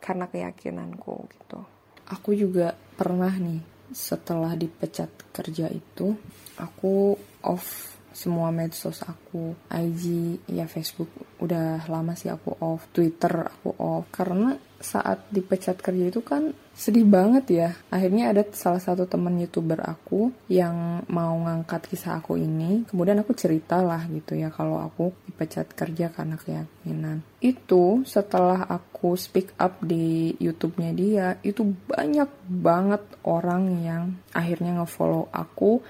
karena 0.02 0.28
keyakinanku 0.28 1.30
gitu. 1.30 1.58
Aku 2.10 2.36
juga 2.36 2.76
pernah 2.98 3.32
nih 3.32 3.62
setelah 3.94 4.52
dipecat 4.58 5.08
kerja 5.30 5.70
itu 5.70 6.18
aku 6.58 7.16
off 7.46 7.93
semua 8.14 8.54
medsos 8.54 9.02
aku 9.02 9.58
IG 9.66 10.38
ya 10.46 10.70
Facebook 10.70 11.10
udah 11.42 11.84
lama 11.90 12.14
sih 12.14 12.30
aku 12.30 12.54
off 12.62 12.86
Twitter 12.94 13.50
aku 13.50 13.74
off. 13.76 14.06
Karena 14.14 14.54
saat 14.84 15.32
dipecat 15.32 15.80
kerja 15.80 16.12
itu 16.12 16.20
kan 16.20 16.52
sedih 16.76 17.08
banget 17.08 17.44
ya. 17.50 17.68
Akhirnya 17.88 18.30
ada 18.30 18.44
salah 18.52 18.78
satu 18.78 19.08
teman 19.08 19.40
youtuber 19.40 19.80
aku 19.80 20.30
yang 20.46 21.02
mau 21.08 21.34
ngangkat 21.40 21.88
kisah 21.90 22.20
aku 22.22 22.36
ini. 22.36 22.84
Kemudian 22.86 23.18
aku 23.18 23.32
cerita 23.32 23.80
lah 23.80 24.04
gitu 24.06 24.38
ya 24.38 24.52
kalau 24.52 24.78
aku 24.78 25.10
dipecat 25.26 25.72
kerja 25.72 26.12
karena 26.12 26.36
keyakinan. 26.38 27.24
Itu 27.40 28.04
setelah 28.06 28.68
aku 28.68 29.16
speak 29.18 29.56
up 29.58 29.80
di 29.82 30.36
YouTube-nya 30.38 30.90
dia 30.94 31.26
itu 31.40 31.64
banyak 31.64 32.30
banget 32.46 33.02
orang 33.24 33.62
yang 33.82 34.02
akhirnya 34.36 34.84
ngefollow 34.84 35.32
aku 35.32 35.80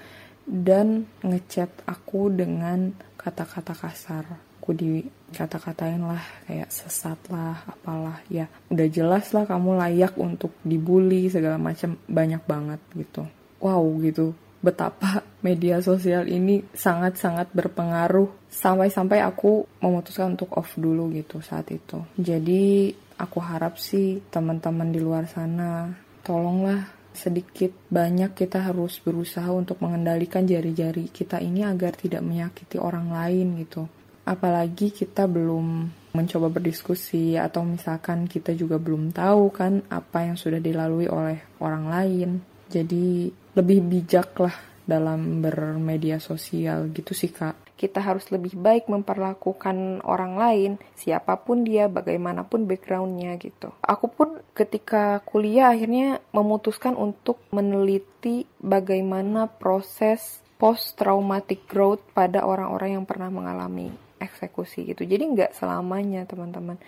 dan 0.44 1.08
ngechat 1.24 1.70
aku 1.88 2.28
dengan 2.32 2.92
kata-kata 3.16 3.72
kasar. 3.72 4.24
Aku 4.60 4.72
di 4.72 5.04
kata-katain 5.36 6.00
lah 6.00 6.24
kayak 6.48 6.72
sesat 6.72 7.20
lah 7.28 7.64
apalah 7.68 8.24
ya. 8.32 8.48
Udah 8.72 8.88
jelas 8.88 9.28
lah 9.36 9.44
kamu 9.44 9.76
layak 9.76 10.16
untuk 10.16 10.56
dibully 10.64 11.28
segala 11.28 11.60
macam 11.60 12.00
banyak 12.08 12.40
banget 12.48 12.80
gitu. 12.96 13.28
Wow 13.60 13.84
gitu. 14.00 14.32
Betapa 14.64 15.20
media 15.44 15.84
sosial 15.84 16.24
ini 16.32 16.64
sangat-sangat 16.72 17.52
berpengaruh. 17.52 18.48
Sampai-sampai 18.48 19.20
aku 19.20 19.68
memutuskan 19.84 20.32
untuk 20.32 20.56
off 20.56 20.72
dulu 20.80 21.12
gitu 21.12 21.44
saat 21.44 21.68
itu. 21.68 22.00
Jadi 22.16 22.88
aku 23.20 23.38
harap 23.44 23.76
sih 23.76 24.24
teman-teman 24.32 24.88
di 24.88 25.00
luar 25.04 25.28
sana 25.28 25.92
tolonglah 26.24 26.93
sedikit 27.14 27.70
banyak 27.88 28.34
kita 28.34 28.66
harus 28.66 28.98
berusaha 28.98 29.48
untuk 29.54 29.78
mengendalikan 29.80 30.44
jari-jari 30.44 31.08
kita 31.14 31.38
ini 31.38 31.62
agar 31.62 31.94
tidak 31.94 32.26
menyakiti 32.26 32.76
orang 32.76 33.14
lain 33.14 33.62
gitu 33.62 33.86
apalagi 34.24 34.90
kita 34.90 35.28
belum 35.28 35.88
mencoba 36.14 36.48
berdiskusi 36.48 37.36
atau 37.36 37.66
misalkan 37.66 38.24
kita 38.30 38.56
juga 38.56 38.80
belum 38.80 39.12
tahu 39.12 39.52
kan 39.52 39.82
apa 39.90 40.30
yang 40.30 40.38
sudah 40.38 40.62
dilalui 40.62 41.10
oleh 41.10 41.58
orang 41.60 41.84
lain. 41.90 42.30
Jadi 42.70 43.28
lebih 43.54 43.78
bijak 43.84 44.32
lah 44.40 44.54
dalam 44.86 45.42
bermedia 45.42 46.22
sosial 46.22 46.88
gitu 46.94 47.12
sih 47.12 47.34
kak. 47.34 47.63
Kita 47.74 47.98
harus 47.98 48.30
lebih 48.30 48.54
baik 48.54 48.86
memperlakukan 48.86 50.06
orang 50.06 50.38
lain, 50.38 50.72
siapa 50.94 51.42
pun 51.42 51.66
dia, 51.66 51.90
bagaimanapun 51.90 52.70
backgroundnya 52.70 53.34
gitu. 53.42 53.74
Aku 53.82 54.06
pun 54.06 54.38
ketika 54.54 55.18
kuliah 55.26 55.74
akhirnya 55.74 56.22
memutuskan 56.30 56.94
untuk 56.94 57.42
meneliti 57.50 58.46
bagaimana 58.62 59.50
proses 59.50 60.44
post 60.54 60.94
traumatic 60.94 61.66
growth 61.66 62.00
pada 62.14 62.46
orang-orang 62.46 63.02
yang 63.02 63.04
pernah 63.04 63.28
mengalami 63.28 63.90
eksekusi 64.22 64.94
gitu. 64.94 65.02
Jadi 65.04 65.34
nggak 65.34 65.52
selamanya 65.58 66.24
teman-teman 66.24 66.78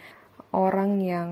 orang 0.55 1.03
yang 1.03 1.31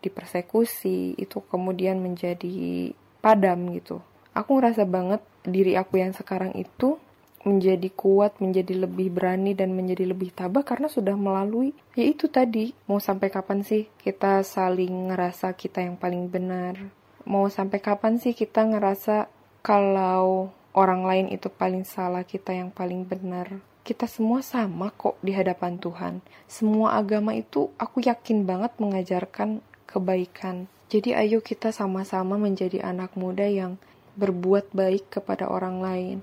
dipersekusi 0.00 1.16
itu 1.16 1.38
kemudian 1.46 2.00
menjadi 2.02 2.90
padam 3.22 3.70
gitu. 3.76 4.00
Aku 4.36 4.60
ngerasa 4.60 4.84
banget 4.84 5.24
diri 5.46 5.78
aku 5.78 6.02
yang 6.02 6.12
sekarang 6.12 6.52
itu 6.58 7.00
menjadi 7.46 7.86
kuat, 7.94 8.42
menjadi 8.42 8.84
lebih 8.84 9.14
berani 9.14 9.54
dan 9.54 9.72
menjadi 9.78 10.10
lebih 10.10 10.34
tabah 10.34 10.66
karena 10.66 10.90
sudah 10.90 11.14
melalui 11.14 11.70
ya 11.94 12.02
itu 12.02 12.26
tadi. 12.26 12.74
Mau 12.90 12.98
sampai 12.98 13.30
kapan 13.30 13.62
sih 13.62 13.86
kita 14.02 14.42
saling 14.42 15.14
ngerasa 15.14 15.54
kita 15.54 15.86
yang 15.86 15.94
paling 15.94 16.26
benar? 16.26 16.74
Mau 17.22 17.46
sampai 17.46 17.78
kapan 17.78 18.18
sih 18.18 18.34
kita 18.34 18.66
ngerasa 18.66 19.30
kalau 19.62 20.50
orang 20.74 21.06
lain 21.06 21.26
itu 21.30 21.46
paling 21.46 21.86
salah, 21.86 22.26
kita 22.26 22.50
yang 22.50 22.74
paling 22.74 23.06
benar? 23.06 23.62
kita 23.86 24.10
semua 24.10 24.42
sama 24.42 24.90
kok 24.90 25.14
di 25.22 25.30
hadapan 25.30 25.78
Tuhan. 25.78 26.18
Semua 26.50 26.98
agama 26.98 27.38
itu 27.38 27.70
aku 27.78 28.02
yakin 28.02 28.42
banget 28.42 28.74
mengajarkan 28.82 29.62
kebaikan. 29.86 30.66
Jadi 30.90 31.14
ayo 31.14 31.38
kita 31.38 31.70
sama-sama 31.70 32.34
menjadi 32.34 32.82
anak 32.82 33.14
muda 33.14 33.46
yang 33.46 33.78
berbuat 34.18 34.74
baik 34.74 35.14
kepada 35.14 35.46
orang 35.46 35.78
lain. 35.78 36.18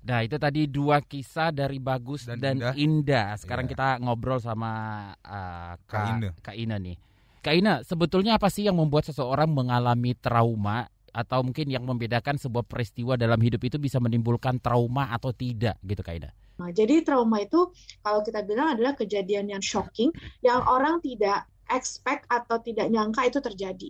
Nah 0.00 0.24
itu 0.24 0.40
tadi 0.40 0.64
dua 0.64 1.04
kisah 1.04 1.52
dari 1.52 1.76
Bagus 1.76 2.24
dan, 2.24 2.40
dan 2.40 2.56
Indah. 2.56 2.74
Indah. 2.76 3.28
Sekarang 3.36 3.68
yeah. 3.68 3.72
kita 3.76 3.88
ngobrol 4.00 4.40
sama 4.40 4.72
uh, 5.20 5.76
Kak, 5.84 5.92
Kak 5.92 6.04
Ina. 6.08 6.28
Kak 6.40 6.56
Ina 6.56 6.76
nih. 6.80 6.96
Kak 7.40 7.54
Ina, 7.56 7.74
sebetulnya 7.84 8.36
apa 8.36 8.52
sih 8.52 8.68
yang 8.68 8.76
membuat 8.76 9.08
seseorang 9.08 9.48
mengalami 9.48 10.12
trauma 10.12 10.88
atau 11.10 11.42
mungkin 11.42 11.66
yang 11.66 11.82
membedakan 11.82 12.38
sebuah 12.38 12.64
peristiwa 12.68 13.18
dalam 13.18 13.40
hidup 13.40 13.60
itu 13.66 13.76
bisa 13.80 13.98
menimbulkan 13.98 14.62
trauma 14.62 15.10
atau 15.12 15.32
tidak 15.32 15.76
gitu 15.84 16.00
Kak 16.00 16.16
Ina? 16.16 16.30
Nah, 16.60 16.68
jadi 16.76 17.00
trauma 17.00 17.40
itu 17.40 17.72
kalau 18.04 18.20
kita 18.20 18.44
bilang 18.44 18.76
adalah 18.76 18.92
kejadian 18.92 19.48
yang 19.48 19.64
shocking 19.64 20.12
yang 20.44 20.60
orang 20.68 21.00
tidak 21.00 21.48
expect 21.72 22.28
atau 22.28 22.60
tidak 22.60 22.92
nyangka 22.92 23.24
itu 23.24 23.40
terjadi. 23.40 23.88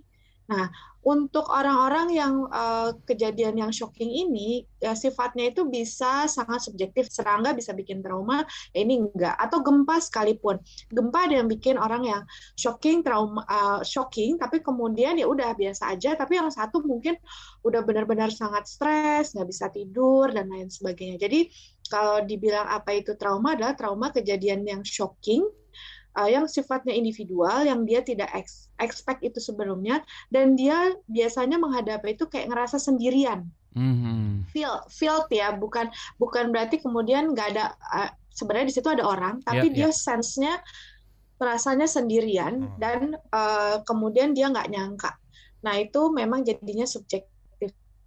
Nah, 0.51 0.67
untuk 1.01 1.49
orang-orang 1.49 2.13
yang 2.13 2.45
uh, 2.53 2.93
kejadian 3.09 3.57
yang 3.57 3.73
shocking 3.73 4.11
ini, 4.11 4.69
ya 4.83 4.93
sifatnya 4.93 5.49
itu 5.49 5.65
bisa 5.65 6.29
sangat 6.29 6.61
subjektif. 6.61 7.09
Serangga 7.09 7.57
bisa 7.57 7.73
bikin 7.73 8.03
trauma, 8.05 8.45
ya 8.75 8.83
ini 8.83 9.01
enggak. 9.01 9.33
Atau 9.39 9.63
gempa 9.63 9.97
sekalipun. 10.03 10.61
Gempa 10.91 11.31
ada 11.31 11.41
yang 11.41 11.49
bikin 11.49 11.81
orang 11.81 12.03
yang 12.05 12.23
shocking, 12.59 13.01
trauma, 13.01 13.47
uh, 13.49 13.81
shocking, 13.81 14.37
tapi 14.37 14.61
kemudian 14.61 15.17
ya 15.17 15.31
udah 15.31 15.57
biasa 15.57 15.97
aja. 15.97 16.19
Tapi 16.19 16.37
yang 16.37 16.51
satu 16.53 16.85
mungkin 16.85 17.17
udah 17.65 17.81
benar-benar 17.87 18.29
sangat 18.35 18.69
stres, 18.69 19.33
nggak 19.33 19.49
bisa 19.49 19.73
tidur 19.73 20.29
dan 20.35 20.53
lain 20.53 20.69
sebagainya. 20.69 21.17
Jadi 21.17 21.49
kalau 21.89 22.27
dibilang 22.27 22.69
apa 22.69 22.93
itu 22.93 23.17
trauma 23.17 23.57
adalah 23.57 23.73
trauma 23.79 24.13
kejadian 24.13 24.67
yang 24.69 24.83
shocking 24.85 25.47
uh, 26.19 26.29
yang 26.31 26.51
sifatnya 26.51 26.95
individual 26.95 27.63
yang 27.63 27.87
dia 27.87 28.03
tidak 28.03 28.31
ex 28.35 28.71
expect 28.83 29.23
itu 29.23 29.39
sebelumnya 29.39 30.03
dan 30.33 30.59
dia 30.59 30.95
biasanya 31.07 31.61
menghadapi 31.61 32.17
itu 32.17 32.27
kayak 32.27 32.51
ngerasa 32.51 32.81
sendirian 32.81 33.47
mm-hmm. 33.77 34.51
feel 34.51 34.83
feel 34.91 35.23
ya 35.31 35.55
bukan 35.55 35.93
bukan 36.19 36.51
berarti 36.51 36.83
kemudian 36.83 37.31
nggak 37.37 37.55
ada 37.55 37.77
uh, 37.95 38.11
sebenarnya 38.35 38.67
di 38.73 38.75
situ 38.75 38.89
ada 38.91 39.05
orang 39.07 39.39
tapi 39.47 39.71
yeah, 39.71 39.77
dia 39.77 39.89
yeah. 39.91 39.95
sense-nya 39.95 40.55
rasanya 41.41 41.89
sendirian 41.89 42.69
oh. 42.69 42.77
dan 42.77 43.17
uh, 43.33 43.81
kemudian 43.87 44.35
dia 44.35 44.51
nggak 44.51 44.71
nyangka 44.71 45.15
nah 45.61 45.77
itu 45.77 46.09
memang 46.11 46.43
jadinya 46.43 46.89
subjek 46.89 47.30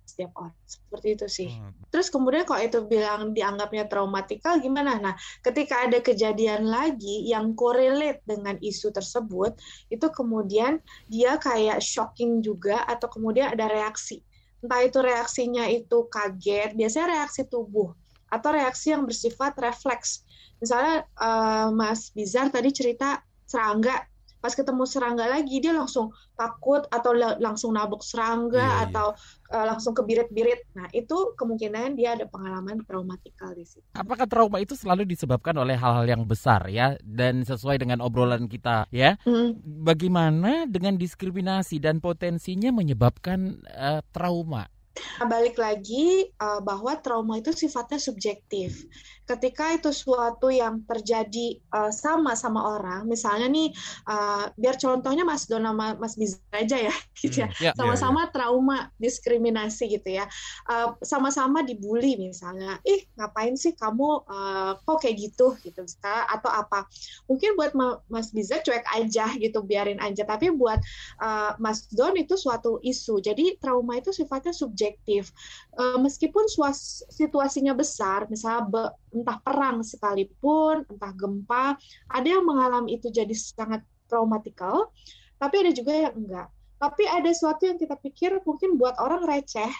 setiap 0.03 0.31
orang 0.38 0.53
seperti 0.67 1.07
itu 1.15 1.27
sih. 1.31 1.50
Hmm. 1.50 1.74
Terus 1.89 2.12
kemudian 2.13 2.43
kalau 2.45 2.62
itu 2.62 2.79
bilang 2.86 3.31
dianggapnya 3.33 3.89
traumatikal 3.89 4.60
gimana? 4.60 5.00
Nah, 5.00 5.15
ketika 5.41 5.88
ada 5.88 6.00
kejadian 6.03 6.69
lagi 6.69 7.27
yang 7.27 7.57
korelate 7.57 8.22
dengan 8.27 8.60
isu 8.62 8.93
tersebut, 8.93 9.57
itu 9.89 10.07
kemudian 10.13 10.83
dia 11.07 11.39
kayak 11.39 11.81
shocking 11.81 12.43
juga 12.43 12.83
atau 12.86 13.10
kemudian 13.10 13.55
ada 13.55 13.67
reaksi. 13.72 14.22
Entah 14.63 14.79
itu 14.79 15.00
reaksinya 15.03 15.67
itu 15.67 16.07
kaget, 16.07 16.72
biasanya 16.77 17.19
reaksi 17.19 17.43
tubuh 17.48 17.91
atau 18.31 18.50
reaksi 18.50 18.95
yang 18.95 19.03
bersifat 19.05 19.53
refleks. 19.60 20.24
Misalnya 20.57 21.05
uh, 21.19 21.69
Mas 21.69 22.10
Bizar 22.15 22.50
tadi 22.50 22.72
cerita 22.72 23.22
serangga 23.43 24.07
pas 24.43 24.51
ketemu 24.51 24.83
serangga 24.83 25.23
lagi 25.23 25.63
dia 25.63 25.71
langsung 25.71 26.12
takut 26.35 26.83
atau 26.91 27.15
langsung 27.39 27.71
nabok 27.71 28.03
serangga 28.03 28.59
yeah, 28.59 28.75
iya. 28.83 28.85
atau 28.91 29.07
uh, 29.55 29.65
langsung 29.71 29.95
kebirit-birit. 29.95 30.67
Nah, 30.75 30.91
itu 30.91 31.31
kemungkinan 31.39 31.95
dia 31.95 32.19
ada 32.19 32.27
pengalaman 32.27 32.83
traumatikal 32.83 33.55
di 33.55 33.63
situ. 33.63 33.88
Apakah 33.95 34.27
trauma 34.27 34.59
itu 34.59 34.75
selalu 34.75 35.07
disebabkan 35.07 35.55
oleh 35.55 35.79
hal-hal 35.79 36.03
yang 36.03 36.27
besar 36.27 36.67
ya 36.67 37.00
dan 37.00 37.47
sesuai 37.47 37.79
dengan 37.79 38.03
obrolan 38.03 38.51
kita 38.51 38.83
ya? 38.91 39.15
Mm. 39.23 39.63
Bagaimana 39.88 40.67
dengan 40.67 41.00
diskriminasi 41.00 41.79
dan 41.79 42.03
potensinya 42.03 42.75
menyebabkan 42.75 43.63
uh, 43.71 44.03
trauma? 44.12 44.72
Nah, 44.93 45.25
balik 45.25 45.57
lagi 45.57 46.29
uh, 46.38 46.62
bahwa 46.62 46.93
trauma 47.01 47.41
itu 47.41 47.50
sifatnya 47.50 47.97
subjektif. 47.97 48.85
Ketika 49.23 49.73
itu 49.73 49.89
suatu 49.89 50.51
yang 50.53 50.83
terjadi 50.85 51.57
uh, 51.73 51.89
sama 51.89 52.38
sama 52.38 52.77
orang, 52.77 53.09
misalnya 53.09 53.50
nih, 53.50 53.73
uh, 54.05 54.51
biar 54.53 54.77
contohnya 54.77 55.23
Mas 55.25 55.50
Dona 55.50 55.73
Mas 55.73 56.13
Bizar 56.13 56.43
aja 56.53 56.77
ya, 56.77 56.95
gitu 57.23 57.41
ya, 57.41 57.47
hmm, 57.50 57.57
ya, 57.57 57.71
ya 57.71 57.73
sama-sama 57.73 58.21
ya, 58.21 58.27
ya. 58.27 58.31
trauma 58.35 58.77
diskriminasi 59.00 59.97
gitu 59.97 60.09
ya, 60.21 60.25
uh, 60.69 60.93
sama-sama 61.01 61.65
dibully 61.65 62.19
misalnya, 62.19 62.77
ih 62.85 63.07
ngapain 63.17 63.55
sih 63.57 63.73
kamu 63.73 64.27
uh, 64.29 64.77
kok 64.77 64.97
kayak 65.01 65.17
gitu 65.31 65.57
gitu, 65.65 65.81
atau 66.03 66.51
apa? 66.51 66.85
Mungkin 67.25 67.56
buat 67.58 67.73
Mas 68.12 68.29
Bizar 68.29 68.62
cuek 68.62 68.86
aja 68.93 69.25
gitu, 69.39 69.63
biarin 69.65 70.03
aja. 70.03 70.27
Tapi 70.27 70.53
buat 70.53 70.77
uh, 71.23 71.56
Mas 71.58 71.88
Don 71.89 72.13
itu 72.19 72.36
suatu 72.36 72.77
isu. 72.84 73.23
Jadi 73.23 73.56
trauma 73.58 73.97
itu 73.97 74.12
sifatnya 74.12 74.51
subjektif 74.51 74.83
objektif. 74.84 75.32
Uh, 75.80 75.96
meskipun 76.04 76.43
suas, 76.52 77.08
situasinya 77.08 77.72
besar, 77.72 78.28
misalnya 78.28 78.67
be, 78.67 78.84
entah 79.15 79.39
perang 79.39 79.80
sekalipun, 79.80 80.84
entah 80.91 81.15
gempa, 81.15 81.80
ada 82.12 82.28
yang 82.28 82.43
mengalami 82.43 83.00
itu 83.00 83.08
jadi 83.08 83.32
sangat 83.32 83.80
traumatikal, 84.12 84.91
tapi 85.39 85.63
ada 85.63 85.72
juga 85.72 85.96
yang 85.96 86.13
enggak. 86.19 86.52
Tapi 86.84 87.08
ada 87.08 87.32
sesuatu 87.32 87.63
yang 87.63 87.80
kita 87.80 87.96
pikir 87.96 88.43
mungkin 88.43 88.76
buat 88.76 89.00
orang 89.00 89.24
receh, 89.24 89.72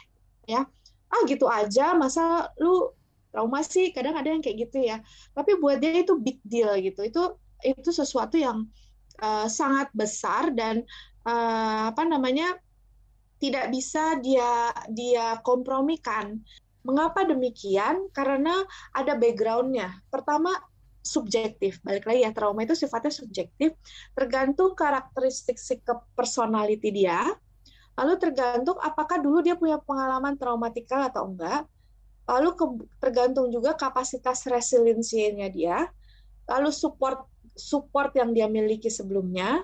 ya. 0.48 0.64
Ah 1.12 1.22
gitu 1.28 1.52
aja, 1.52 1.92
masa 2.00 2.48
lu 2.64 2.96
trauma 3.36 3.60
sih? 3.60 3.92
Kadang 3.92 4.16
ada 4.16 4.32
yang 4.32 4.40
kayak 4.40 4.72
gitu 4.72 4.88
ya. 4.88 5.04
Tapi 5.36 5.60
buat 5.60 5.84
dia 5.84 6.00
itu 6.00 6.16
big 6.16 6.40
deal 6.48 6.72
gitu. 6.80 7.04
Itu 7.04 7.36
itu 7.60 7.92
sesuatu 7.92 8.40
yang 8.40 8.72
uh, 9.20 9.52
sangat 9.52 9.92
besar 9.92 10.56
dan 10.56 10.88
uh, 11.28 11.92
apa 11.92 12.08
namanya 12.08 12.56
tidak 13.44 13.68
bisa 13.76 14.16
dia 14.24 14.72
dia 14.88 15.36
kompromikan. 15.44 16.40
Mengapa 16.88 17.28
demikian? 17.28 18.08
Karena 18.16 18.56
ada 18.96 19.20
backgroundnya. 19.20 20.00
Pertama 20.08 20.56
subjektif. 21.04 21.84
Balik 21.84 22.08
lagi 22.08 22.24
ya, 22.24 22.32
trauma 22.32 22.64
itu 22.64 22.80
sifatnya 22.80 23.12
subjektif, 23.12 23.76
tergantung 24.16 24.72
karakteristik 24.72 25.60
sikap 25.60 26.08
personality 26.16 26.96
dia, 26.96 27.28
lalu 28.00 28.16
tergantung 28.16 28.80
apakah 28.80 29.20
dulu 29.20 29.44
dia 29.44 29.60
punya 29.60 29.78
pengalaman 29.84 30.40
traumatikal 30.40 31.04
atau 31.04 31.28
enggak, 31.28 31.68
lalu 32.24 32.50
ke, 32.56 32.66
tergantung 33.04 33.52
juga 33.52 33.76
kapasitas 33.76 34.48
resiliensinya 34.48 35.52
dia, 35.52 35.92
lalu 36.48 36.72
support 36.72 37.28
support 37.54 38.16
yang 38.16 38.32
dia 38.32 38.48
miliki 38.48 38.88
sebelumnya, 38.88 39.62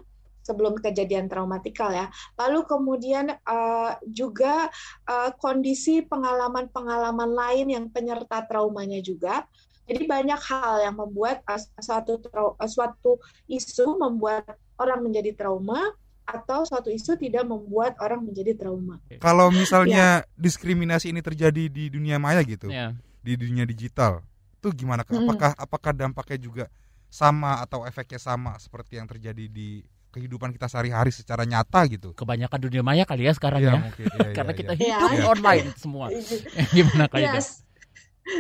sebelum 0.50 0.82
kejadian 0.82 1.30
traumatikal 1.30 1.94
ya. 1.94 2.10
Lalu 2.42 2.66
kemudian 2.66 3.38
uh, 3.46 3.94
juga 4.10 4.74
uh, 5.06 5.30
kondisi 5.38 6.02
pengalaman-pengalaman 6.02 7.30
lain 7.30 7.68
yang 7.70 7.86
penyerta 7.94 8.50
traumanya 8.50 8.98
juga. 9.06 9.46
Jadi 9.86 10.06
banyak 10.06 10.42
hal 10.42 10.86
yang 10.90 10.98
membuat 10.98 11.46
uh, 11.46 11.62
suatu 11.78 12.18
uh, 12.34 12.58
suatu 12.66 13.22
isu 13.46 14.02
membuat 14.02 14.58
orang 14.82 15.06
menjadi 15.06 15.38
trauma 15.38 15.94
atau 16.30 16.62
suatu 16.62 16.94
isu 16.94 17.18
tidak 17.18 17.46
membuat 17.46 17.98
orang 17.98 18.22
menjadi 18.22 18.54
trauma. 18.54 19.02
Kalau 19.18 19.50
misalnya 19.50 20.22
ya. 20.22 20.38
diskriminasi 20.38 21.10
ini 21.10 21.26
terjadi 21.26 21.66
di 21.66 21.90
dunia 21.90 22.22
maya 22.22 22.46
gitu, 22.46 22.70
ya. 22.70 22.94
di 23.26 23.34
dunia 23.34 23.66
digital, 23.66 24.22
itu 24.62 24.70
gimana? 24.86 25.02
Apakah 25.02 25.58
hmm. 25.58 25.66
apakah 25.66 25.92
dampaknya 25.92 26.38
juga 26.38 26.66
sama 27.10 27.66
atau 27.66 27.84
efeknya 27.90 28.22
sama 28.22 28.54
seperti 28.62 29.02
yang 29.02 29.10
terjadi 29.10 29.50
di 29.50 29.82
kehidupan 30.10 30.50
kita 30.54 30.66
sehari-hari 30.66 31.14
secara 31.14 31.46
nyata 31.46 31.86
gitu. 31.90 32.12
Kebanyakan 32.18 32.60
dunia 32.60 32.82
maya 32.82 33.06
kali 33.06 33.30
ya 33.30 33.34
sekarang 33.34 33.62
ya. 33.62 33.74
ya. 33.74 33.80
Mungkin, 33.82 34.06
ya, 34.06 34.30
Karena 34.34 34.54
ya, 34.54 34.58
kita 34.58 34.72
ya. 34.74 34.78
hidup 34.78 35.10
ya. 35.14 35.26
online 35.30 35.68
semua. 35.78 36.06
Gimana 36.76 37.06
kali 37.10 37.26
yes. 37.26 37.62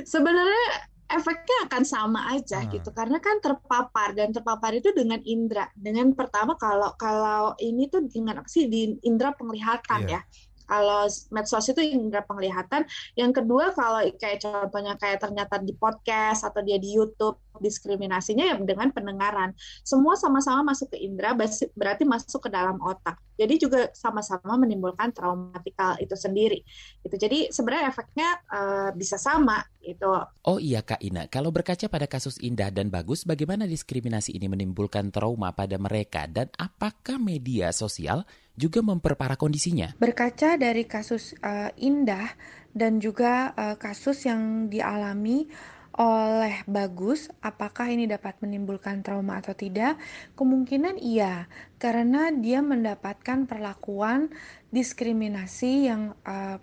Sebenarnya 0.05 0.89
efeknya 1.09 1.57
akan 1.65 1.83
sama 1.83 2.21
aja 2.37 2.61
hmm. 2.61 2.69
gitu 2.77 2.89
karena 2.93 3.17
kan 3.17 3.41
terpapar 3.41 4.13
dan 4.13 4.29
terpapar 4.29 4.77
itu 4.77 4.93
dengan 4.93 5.17
indera 5.25 5.65
dengan 5.73 6.13
pertama 6.13 6.53
kalau 6.53 6.93
kalau 7.01 7.57
ini 7.57 7.89
tuh 7.89 8.05
dengan 8.05 8.45
apa 8.45 8.49
sih 8.49 8.69
di 8.69 8.93
indera 9.01 9.33
penglihatan 9.33 10.05
yeah. 10.05 10.21
ya 10.21 10.47
kalau 10.69 11.09
medsos 11.33 11.65
itu 11.65 11.81
indera 11.81 12.21
penglihatan 12.21 12.85
yang 13.17 13.33
kedua 13.33 13.73
kalau 13.73 14.05
kayak 14.21 14.37
contohnya 14.37 14.93
kayak 15.01 15.17
ternyata 15.17 15.57
di 15.57 15.73
podcast 15.73 16.45
atau 16.45 16.61
dia 16.61 16.77
di 16.77 16.93
YouTube 16.93 17.41
diskriminasinya 17.59 18.43
ya 18.49 18.55
dengan 18.59 18.89
pendengaran. 18.89 19.53
Semua 19.83 20.15
sama-sama 20.15 20.73
masuk 20.73 20.95
ke 20.95 20.97
indera 20.99 21.35
berarti 21.75 22.03
masuk 22.07 22.47
ke 22.47 22.49
dalam 22.49 22.79
otak. 22.81 23.19
Jadi 23.39 23.55
juga 23.55 23.87
sama-sama 23.95 24.59
menimbulkan 24.59 25.15
traumatikal 25.15 25.95
itu 26.03 26.15
sendiri. 26.15 26.59
Itu 27.03 27.15
jadi 27.15 27.47
sebenarnya 27.51 27.87
efeknya 27.87 28.29
uh, 28.51 28.89
bisa 28.91 29.15
sama 29.15 29.63
itu 29.79 30.11
oh 30.43 30.59
iya 30.59 30.83
kak 30.83 30.99
Ina. 30.99 31.31
Kalau 31.31 31.55
berkaca 31.55 31.87
pada 31.87 32.03
kasus 32.03 32.35
Indah 32.43 32.67
dan 32.67 32.91
Bagus 32.91 33.23
bagaimana 33.23 33.63
diskriminasi 33.63 34.35
ini 34.35 34.51
menimbulkan 34.51 35.07
trauma 35.13 35.55
pada 35.55 35.79
mereka? 35.79 36.27
Dan 36.27 36.51
apakah 36.59 37.15
media 37.15 37.71
sosial 37.71 38.27
juga 38.59 38.83
memperparah 38.83 39.39
kondisinya. 39.39 39.95
Berkaca 39.95 40.59
dari 40.59 40.83
kasus 40.83 41.31
uh, 41.39 41.71
Indah 41.79 42.27
dan 42.75 42.99
juga 42.99 43.55
uh, 43.55 43.79
kasus 43.79 44.27
yang 44.27 44.67
dialami 44.67 45.47
oleh 45.97 46.61
Bagus, 46.69 47.33
apakah 47.41 47.89
ini 47.89 48.05
dapat 48.05 48.37
menimbulkan 48.43 49.01
trauma 49.01 49.41
atau 49.41 49.57
tidak? 49.57 49.97
Kemungkinan 50.37 51.01
iya, 51.01 51.49
karena 51.81 52.29
dia 52.29 52.61
mendapatkan 52.61 53.49
perlakuan 53.49 54.29
diskriminasi 54.69 55.89
yang 55.89 56.13
uh, 56.27 56.61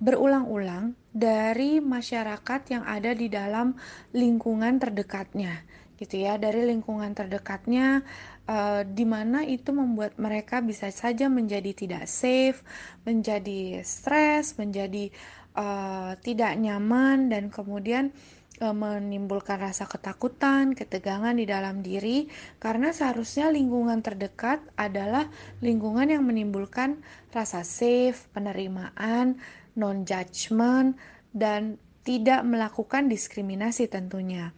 berulang-ulang 0.00 0.92
dari 1.12 1.80
masyarakat 1.80 2.60
yang 2.68 2.84
ada 2.84 3.16
di 3.16 3.32
dalam 3.32 3.76
lingkungan 4.12 4.76
terdekatnya 4.76 5.64
gitu 5.96 6.28
ya 6.28 6.36
dari 6.36 6.68
lingkungan 6.68 7.16
terdekatnya 7.16 8.04
uh, 8.44 8.84
di 8.84 9.08
mana 9.08 9.40
itu 9.48 9.72
membuat 9.72 10.20
mereka 10.20 10.60
bisa 10.60 10.92
saja 10.92 11.32
menjadi 11.32 11.72
tidak 11.72 12.04
safe 12.04 12.60
menjadi 13.08 13.80
stres 13.80 14.60
menjadi 14.60 15.08
uh, 15.56 16.12
tidak 16.20 16.52
nyaman 16.60 17.32
dan 17.32 17.48
kemudian 17.48 18.12
uh, 18.12 18.35
menimbulkan 18.56 19.60
rasa 19.60 19.84
ketakutan 19.84 20.72
ketegangan 20.72 21.36
di 21.36 21.44
dalam 21.44 21.84
diri 21.84 22.24
karena 22.56 22.88
seharusnya 22.88 23.52
lingkungan 23.52 24.00
terdekat 24.00 24.64
adalah 24.80 25.28
lingkungan 25.60 26.08
yang 26.08 26.24
menimbulkan 26.24 27.04
rasa 27.36 27.68
safe 27.68 28.32
penerimaan 28.32 29.36
non 29.76 30.08
judgment 30.08 30.96
dan 31.36 31.76
tidak 32.00 32.48
melakukan 32.48 33.12
diskriminasi 33.12 33.92
tentunya 33.92 34.56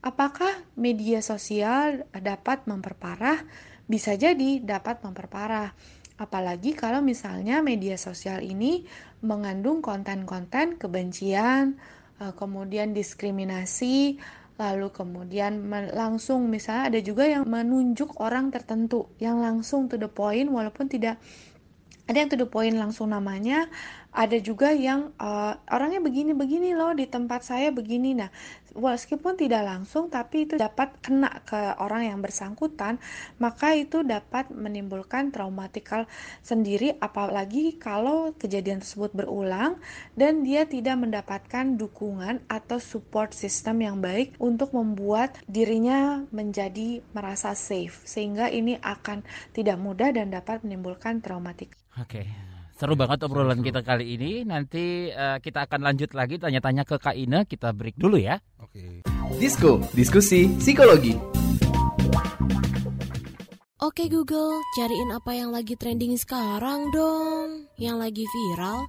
Apakah 0.00 0.64
media 0.80 1.20
sosial 1.20 2.08
dapat 2.08 2.64
memperparah? 2.64 3.44
Bisa 3.84 4.16
jadi 4.16 4.64
dapat 4.64 5.04
memperparah. 5.04 5.76
Apalagi 6.16 6.72
kalau 6.72 7.04
misalnya 7.04 7.60
media 7.60 8.00
sosial 8.00 8.40
ini 8.40 8.88
mengandung 9.20 9.84
konten-konten 9.84 10.80
kebencian, 10.80 11.76
eh, 11.76 11.99
kemudian 12.36 12.92
diskriminasi, 12.92 14.20
lalu 14.60 14.92
kemudian 14.92 15.72
langsung 15.96 16.52
misalnya 16.52 16.92
ada 16.92 17.00
juga 17.00 17.24
yang 17.24 17.48
menunjuk 17.48 18.20
orang 18.20 18.52
tertentu 18.52 19.08
yang 19.16 19.40
langsung 19.40 19.88
to 19.88 19.96
the 19.96 20.04
point 20.04 20.52
walaupun 20.52 20.84
tidak 20.84 21.16
ada 22.04 22.26
yang 22.26 22.28
to 22.28 22.36
the 22.36 22.44
point 22.44 22.76
langsung 22.76 23.08
namanya 23.08 23.70
ada 24.10 24.36
juga 24.42 24.74
yang 24.74 25.14
uh, 25.16 25.54
orangnya 25.70 26.02
begini-begini 26.02 26.74
loh 26.74 26.90
di 26.90 27.06
tempat 27.06 27.46
saya 27.46 27.70
begini. 27.70 28.18
Nah, 28.18 28.28
meskipun 28.74 29.38
tidak 29.38 29.66
langsung 29.66 30.12
tapi 30.12 30.48
itu 30.48 30.54
dapat 30.58 30.98
kena 31.02 31.42
ke 31.46 31.78
orang 31.78 32.10
yang 32.10 32.18
bersangkutan, 32.20 32.98
maka 33.38 33.74
itu 33.74 34.02
dapat 34.02 34.50
menimbulkan 34.52 35.30
traumatikal 35.34 36.06
sendiri 36.44 36.96
apalagi 36.98 37.78
kalau 37.78 38.34
kejadian 38.36 38.82
tersebut 38.82 39.14
berulang 39.14 39.78
dan 40.18 40.42
dia 40.42 40.66
tidak 40.66 40.98
mendapatkan 40.98 41.78
dukungan 41.78 42.42
atau 42.46 42.78
support 42.82 43.32
system 43.32 43.82
yang 43.82 43.98
baik 43.98 44.34
untuk 44.42 44.74
membuat 44.74 45.38
dirinya 45.46 46.24
menjadi 46.34 47.04
merasa 47.14 47.54
safe 47.54 48.02
sehingga 48.04 48.50
ini 48.50 48.78
akan 48.80 49.22
tidak 49.54 49.78
mudah 49.78 50.10
dan 50.10 50.30
dapat 50.34 50.62
menimbulkan 50.66 51.22
traumatik. 51.22 51.74
Oke. 51.98 52.24
Okay. 52.24 52.49
Seru 52.80 52.96
banget 52.96 53.20
obrolan 53.28 53.60
kita 53.60 53.84
kali 53.84 54.16
ini. 54.16 54.40
Nanti 54.40 55.12
uh, 55.12 55.36
kita 55.36 55.68
akan 55.68 55.84
lanjut 55.84 56.16
lagi 56.16 56.40
tanya-tanya 56.40 56.88
ke 56.88 56.96
Kak 56.96 57.12
Ina. 57.12 57.44
Kita 57.44 57.76
break 57.76 58.00
dulu 58.00 58.16
ya. 58.16 58.40
Oke. 58.56 59.04
Disko, 59.36 59.84
diskusi 59.92 60.48
psikologi. 60.56 61.12
Oke 63.84 64.08
Google, 64.08 64.64
cariin 64.80 65.12
apa 65.12 65.32
yang 65.36 65.52
lagi 65.52 65.76
trending 65.76 66.16
sekarang 66.16 66.88
dong. 66.88 67.68
Yang 67.76 67.96
lagi 68.00 68.24
viral, 68.24 68.88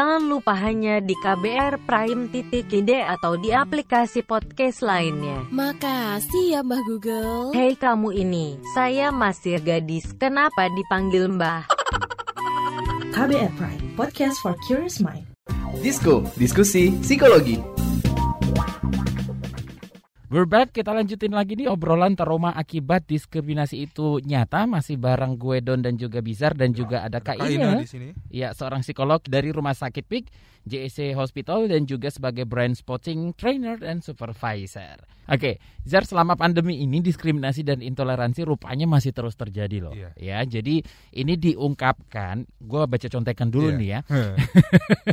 Jangan 0.01 0.33
lupa 0.33 0.57
hanya 0.57 0.97
di 0.97 1.13
KBR 1.13 1.85
Prime 1.85 2.25
titik 2.33 2.73
ide 2.73 3.05
atau 3.05 3.37
di 3.37 3.53
aplikasi 3.53 4.25
podcast 4.25 4.81
lain 4.81 5.21
lainnya. 5.21 5.45
Makasih 5.53 6.57
ya 6.57 6.65
Mbah 6.65 6.81
Google. 6.89 7.53
Hei 7.53 7.77
kamu 7.77 8.09
ini, 8.17 8.57
saya 8.73 9.13
masih 9.13 9.61
gadis. 9.61 10.09
Kenapa 10.17 10.73
dipanggil 10.73 11.29
Mbah? 11.29 11.69
KBR 13.13 13.53
Prime, 13.53 13.93
podcast 13.93 14.41
for 14.41 14.57
curious 14.65 14.97
mind. 15.05 15.21
Disko, 15.85 16.25
diskusi 16.33 16.97
psikologi. 17.05 17.61
We're 20.31 20.47
back, 20.47 20.71
kita 20.71 20.95
lanjutin 20.95 21.35
lagi 21.35 21.59
nih 21.59 21.67
obrolan 21.67 22.15
trauma 22.15 22.55
akibat 22.55 23.03
diskriminasi 23.03 23.83
itu 23.83 24.23
nyata 24.23 24.63
masih 24.63 24.95
bareng 24.95 25.35
gue 25.35 25.59
Don 25.59 25.83
dan 25.83 25.99
juga 25.99 26.23
Bizar 26.23 26.55
dan 26.55 26.71
juga 26.71 27.03
ada 27.03 27.19
Kak 27.19 27.35
Ina. 27.35 27.75
di 27.75 27.83
sini. 27.83 28.15
Ya, 28.31 28.55
seorang 28.55 28.79
psikolog 28.79 29.19
dari 29.27 29.51
Rumah 29.51 29.75
Sakit 29.75 30.07
PIK, 30.07 30.31
JSC 30.65 31.17
Hospital 31.17 31.65
dan 31.65 31.89
juga 31.89 32.13
sebagai 32.13 32.45
brand 32.45 32.77
spotting 32.77 33.33
trainer 33.33 33.79
dan 33.81 34.03
supervisor. 34.03 35.01
Oke, 35.31 35.63
Zar 35.87 36.03
selama 36.03 36.35
pandemi 36.35 36.83
ini 36.83 36.99
diskriminasi 36.99 37.63
dan 37.63 37.79
intoleransi 37.79 38.43
rupanya 38.43 38.83
masih 38.83 39.15
terus 39.15 39.37
terjadi 39.39 39.79
loh. 39.79 39.95
Yeah. 39.95 40.11
Ya, 40.19 40.39
jadi 40.43 40.83
ini 41.15 41.33
diungkapkan, 41.39 42.43
gue 42.59 42.81
baca 42.83 43.07
contekan 43.07 43.47
dulu 43.47 43.71
yeah. 43.71 43.79
nih 43.79 43.89
ya. 43.95 43.99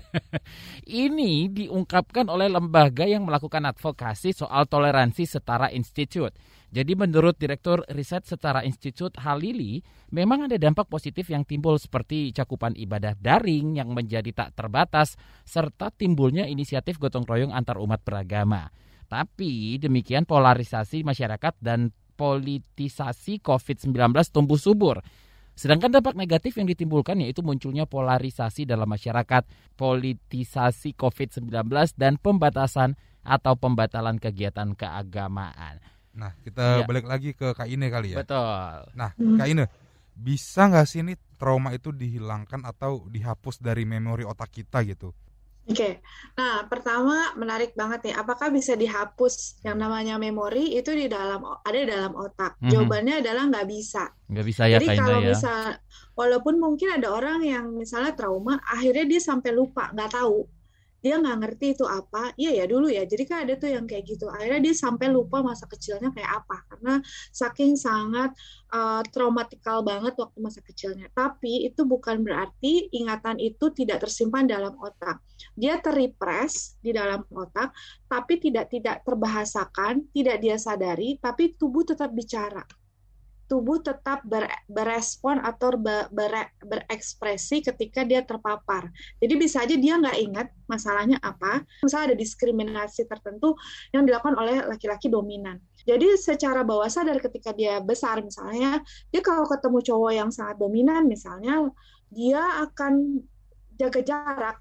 ini 1.06 1.46
diungkapkan 1.52 2.26
oleh 2.26 2.50
lembaga 2.50 3.06
yang 3.06 3.28
melakukan 3.28 3.62
advokasi 3.68 4.34
soal 4.34 4.66
Toleransi 4.66 5.22
Setara 5.28 5.70
Institute. 5.70 6.34
Jadi 6.68 6.92
menurut 6.92 7.40
Direktur 7.40 7.80
Riset 7.88 8.28
Setara 8.28 8.60
Institute 8.60 9.16
Halili, 9.24 9.80
memang 10.12 10.44
ada 10.44 10.60
dampak 10.60 10.84
positif 10.92 11.32
yang 11.32 11.48
timbul 11.48 11.80
seperti 11.80 12.28
cakupan 12.36 12.76
ibadah 12.76 13.16
daring 13.16 13.80
yang 13.80 13.96
menjadi 13.96 14.28
tak 14.36 14.52
terbatas 14.52 15.16
serta 15.48 15.88
timbulnya 15.88 16.44
inisiatif 16.44 17.00
gotong 17.00 17.24
royong 17.24 17.56
antar 17.56 17.80
umat 17.80 18.04
beragama. 18.04 18.68
Tapi 19.08 19.80
demikian 19.80 20.28
polarisasi 20.28 21.00
masyarakat 21.00 21.56
dan 21.64 21.88
politisasi 22.20 23.40
COVID-19 23.40 24.12
tumbuh 24.28 24.60
subur. 24.60 25.00
Sedangkan 25.56 25.88
dampak 25.90 26.14
negatif 26.14 26.60
yang 26.60 26.68
ditimbulkan 26.68 27.18
yaitu 27.24 27.40
munculnya 27.40 27.88
polarisasi 27.88 28.68
dalam 28.68 28.86
masyarakat, 28.86 29.48
politisasi 29.74 30.92
COVID-19 30.92 31.48
dan 31.96 32.20
pembatasan 32.20 32.94
atau 33.24 33.56
pembatalan 33.56 34.20
kegiatan 34.20 34.76
keagamaan. 34.76 35.97
Nah, 36.18 36.34
kita 36.42 36.82
ya. 36.82 36.84
balik 36.84 37.06
lagi 37.06 37.30
ke 37.30 37.54
Kak 37.54 37.70
Ine 37.70 37.86
kali 37.88 38.12
ya. 38.12 38.26
Betul. 38.26 38.90
Nah, 38.98 39.14
Kak 39.14 39.46
Ine, 39.46 39.70
bisa 40.18 40.66
nggak 40.66 40.86
sih 40.90 41.06
ini 41.06 41.14
trauma 41.38 41.70
itu 41.70 41.94
dihilangkan 41.94 42.66
atau 42.66 43.06
dihapus 43.06 43.62
dari 43.62 43.86
memori 43.86 44.26
otak 44.26 44.50
kita 44.50 44.82
gitu? 44.82 45.14
Oke, 45.68 45.84
okay. 45.84 45.92
nah 46.32 46.64
pertama 46.64 47.36
menarik 47.36 47.76
banget 47.76 48.08
nih. 48.08 48.16
Apakah 48.16 48.48
bisa 48.48 48.72
dihapus 48.72 49.60
yang 49.60 49.76
namanya 49.76 50.16
memori 50.16 50.72
itu 50.72 50.96
di 50.96 51.12
dalam 51.12 51.44
ada 51.44 51.76
di 51.76 51.84
dalam 51.84 52.16
otak? 52.16 52.56
Mm 52.56 52.60
-hmm. 52.64 52.70
Jawabannya 52.72 53.14
adalah 53.20 53.44
nggak 53.52 53.68
bisa. 53.68 54.08
Nggak 54.32 54.46
bisa 54.48 54.62
ya 54.64 54.80
Jadi 54.80 54.96
kalau 54.96 55.20
ya. 55.20 55.36
misal, 55.36 55.60
walaupun 56.16 56.56
mungkin 56.56 56.88
ada 56.96 57.12
orang 57.12 57.44
yang 57.44 57.68
misalnya 57.76 58.16
trauma, 58.16 58.56
akhirnya 58.64 59.04
dia 59.04 59.20
sampai 59.20 59.52
lupa, 59.52 59.92
nggak 59.92 60.16
tahu 60.16 60.48
dia 60.98 61.14
nggak 61.18 61.36
ngerti 61.42 61.66
itu 61.78 61.84
apa. 61.86 62.34
Iya 62.34 62.62
ya 62.62 62.64
dulu 62.66 62.90
ya. 62.90 63.06
Jadi 63.06 63.24
kan 63.26 63.46
ada 63.46 63.54
tuh 63.54 63.70
yang 63.70 63.86
kayak 63.86 64.04
gitu. 64.06 64.26
Akhirnya 64.26 64.60
dia 64.60 64.74
sampai 64.74 65.06
lupa 65.10 65.42
masa 65.42 65.70
kecilnya 65.70 66.10
kayak 66.10 66.44
apa. 66.44 66.56
Karena 66.70 66.94
saking 67.30 67.78
sangat 67.78 68.34
uh, 68.74 69.02
traumatikal 69.08 69.86
banget 69.86 70.18
waktu 70.18 70.38
masa 70.42 70.60
kecilnya. 70.62 71.06
Tapi 71.14 71.70
itu 71.70 71.86
bukan 71.86 72.22
berarti 72.26 72.90
ingatan 72.90 73.38
itu 73.38 73.70
tidak 73.70 74.02
tersimpan 74.06 74.50
dalam 74.50 74.74
otak. 74.78 75.22
Dia 75.54 75.78
terrepress 75.78 76.78
di 76.82 76.90
dalam 76.90 77.22
otak 77.30 77.70
tapi 78.08 78.40
tidak 78.40 78.72
tidak 78.72 79.04
terbahasakan 79.04 80.08
tidak 80.10 80.40
dia 80.40 80.56
sadari 80.56 81.20
tapi 81.20 81.54
tubuh 81.54 81.84
tetap 81.84 82.10
bicara 82.10 82.64
tubuh 83.48 83.80
tetap 83.80 84.20
ber, 84.28 84.44
berespon 84.68 85.40
atau 85.40 85.74
ber, 85.80 86.12
ber, 86.12 86.52
berekspresi 86.60 87.64
ketika 87.64 88.04
dia 88.04 88.20
terpapar. 88.20 88.92
Jadi 89.18 89.34
bisa 89.40 89.64
aja 89.64 89.72
dia 89.74 89.96
nggak 89.96 90.18
ingat 90.20 90.46
masalahnya 90.68 91.16
apa. 91.24 91.64
Misalnya 91.80 92.12
ada 92.12 92.16
diskriminasi 92.20 93.08
tertentu 93.08 93.56
yang 93.96 94.04
dilakukan 94.04 94.36
oleh 94.36 94.62
laki-laki 94.68 95.08
dominan. 95.08 95.56
Jadi 95.88 96.20
secara 96.20 96.60
bawah 96.60 96.92
sadar 96.92 97.16
ketika 97.18 97.56
dia 97.56 97.80
besar 97.80 98.20
misalnya, 98.20 98.84
dia 99.08 99.24
kalau 99.24 99.48
ketemu 99.48 99.80
cowok 99.80 100.12
yang 100.12 100.28
sangat 100.28 100.60
dominan 100.60 101.08
misalnya, 101.08 101.72
dia 102.12 102.44
akan 102.68 103.24
jaga 103.80 104.00
jarak 104.04 104.56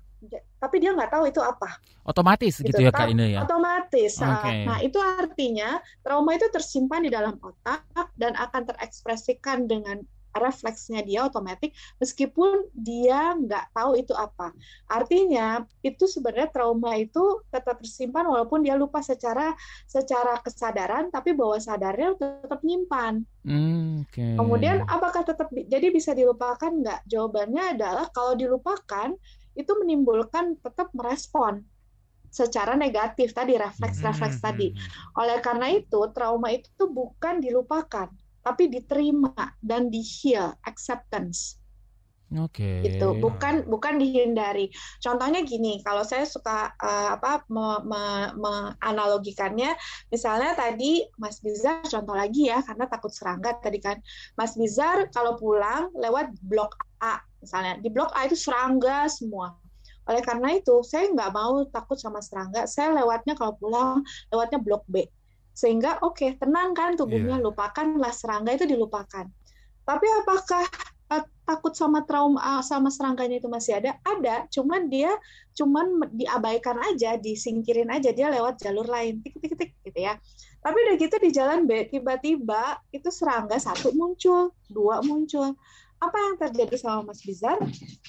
tapi 0.57 0.81
dia 0.81 0.93
nggak 0.93 1.11
tahu 1.13 1.23
itu 1.29 1.41
apa. 1.41 1.77
Otomatis 2.07 2.59
gitu, 2.61 2.71
gitu 2.73 2.81
ya 2.87 2.91
kak 2.91 3.11
ini 3.11 3.37
ya. 3.37 3.45
Otomatis. 3.45 4.17
Okay. 4.17 4.65
Nah 4.65 4.79
itu 4.81 4.97
artinya 4.97 5.81
trauma 6.01 6.33
itu 6.33 6.47
tersimpan 6.49 7.05
di 7.05 7.11
dalam 7.13 7.35
otak 7.37 7.85
dan 8.17 8.33
akan 8.33 8.63
terekspresikan 8.65 9.69
dengan 9.69 10.01
refleksnya 10.37 11.01
dia 11.01 11.25
otomatis 11.25 11.73
meskipun 11.97 12.69
dia 12.71 13.33
nggak 13.33 13.73
tahu 13.73 13.97
itu 13.97 14.13
apa. 14.13 14.53
Artinya 14.87 15.65
itu 15.81 16.05
sebenarnya 16.05 16.53
trauma 16.53 16.95
itu 16.95 17.41
tetap 17.49 17.81
tersimpan 17.81 18.29
walaupun 18.29 18.63
dia 18.63 18.77
lupa 18.77 19.01
secara 19.01 19.57
secara 19.89 20.39
kesadaran, 20.45 21.09
tapi 21.09 21.33
bawah 21.33 21.59
sadarnya 21.59 22.15
tetap 22.15 22.61
nyimpan. 22.61 23.25
Hmm, 23.43 24.05
okay. 24.07 24.37
Kemudian 24.37 24.85
apakah 24.85 25.25
tetap 25.25 25.49
jadi 25.51 25.89
bisa 25.89 26.13
dilupakan 26.13 26.69
nggak? 26.69 27.09
Jawabannya 27.09 27.77
adalah 27.77 28.05
kalau 28.13 28.37
dilupakan 28.37 29.17
itu 29.57 29.73
menimbulkan 29.81 30.55
tetap 30.61 30.93
merespon 30.93 31.65
secara 32.29 32.77
negatif 32.77 33.33
tadi 33.33 33.57
refleks-refleks 33.57 34.37
hmm, 34.39 34.45
tadi. 34.45 34.67
Hmm, 34.71 34.77
hmm. 34.77 35.19
Oleh 35.25 35.37
karena 35.41 35.67
itu 35.73 35.99
trauma 36.13 36.53
itu 36.53 36.85
bukan 36.85 37.41
dilupakan, 37.41 38.11
tapi 38.45 38.69
diterima 38.69 39.57
dan 39.59 39.89
di 39.89 40.05
heal, 40.05 40.53
acceptance. 40.63 41.57
Oke. 42.35 42.83
Okay. 42.83 42.99
Itu 42.99 43.15
bukan 43.23 43.71
bukan 43.71 44.03
dihindari. 44.03 44.67
Contohnya 44.99 45.47
gini, 45.47 45.79
kalau 45.79 46.03
saya 46.03 46.27
suka 46.27 46.75
uh, 46.75 47.15
apa 47.15 47.47
me, 47.47 47.79
me, 47.87 48.03
menganalogikannya, 48.35 49.71
misalnya 50.11 50.51
tadi 50.51 51.07
Mas 51.15 51.39
Bizar 51.39 51.87
contoh 51.87 52.11
lagi 52.19 52.51
ya, 52.51 52.59
karena 52.67 52.83
takut 52.91 53.15
serangga 53.15 53.55
tadi 53.63 53.79
kan. 53.79 54.03
Mas 54.35 54.59
Bizar 54.59 55.07
kalau 55.15 55.39
pulang 55.39 55.87
lewat 55.95 56.35
blok 56.43 56.75
A 56.99 57.23
misalnya, 57.41 57.79
di 57.81 57.89
blok 57.91 58.11
A 58.13 58.25
itu 58.25 58.37
serangga 58.37 59.07
semua. 59.11 59.55
Oleh 60.07 60.23
karena 60.23 60.55
itu, 60.55 60.81
saya 60.87 61.11
nggak 61.11 61.31
mau 61.35 61.67
takut 61.67 61.99
sama 61.99 62.23
serangga. 62.23 62.63
Saya 62.65 62.95
lewatnya 62.95 63.35
kalau 63.35 63.59
pulang 63.59 64.05
lewatnya 64.31 64.59
blok 64.63 64.87
B. 64.87 65.03
Sehingga 65.51 65.99
oke, 66.05 66.15
okay, 66.15 66.29
tenang 66.37 66.71
kan 66.77 66.95
tubuhnya, 66.95 67.41
yeah. 67.41 67.43
lupakanlah 67.43 68.13
serangga 68.13 68.55
itu 68.55 68.69
dilupakan. 68.69 69.25
Tapi 69.83 70.07
apakah 70.23 70.63
uh, 71.11 71.23
takut 71.47 71.73
sama 71.73 72.03
trauma 72.03 72.39
uh, 72.39 72.63
sama 72.63 72.91
serangganya 72.91 73.39
itu 73.39 73.47
masih 73.47 73.79
ada 73.79 73.95
ada 74.03 74.45
cuman 74.51 74.91
dia 74.91 75.15
cuman 75.55 76.11
diabaikan 76.11 76.77
aja 76.83 77.15
disingkirin 77.15 77.87
aja 77.87 78.11
dia 78.11 78.27
lewat 78.27 78.59
jalur 78.59 78.85
lain 78.85 79.23
tik 79.23 79.39
tik 79.39 79.53
tik 79.55 79.71
gitu 79.87 79.99
ya 80.03 80.19
tapi 80.59 80.75
udah 80.75 80.95
gitu 80.99 81.15
di 81.23 81.29
jalan 81.31 81.63
B 81.63 81.87
tiba-tiba 81.87 82.83
itu 82.91 83.07
serangga 83.07 83.55
satu 83.57 83.95
muncul 83.95 84.51
dua 84.67 84.99
muncul 85.01 85.55
apa 85.97 86.17
yang 86.17 86.35
terjadi 86.37 86.75
sama 86.77 87.11
Mas 87.11 87.21
Bizar? 87.25 87.57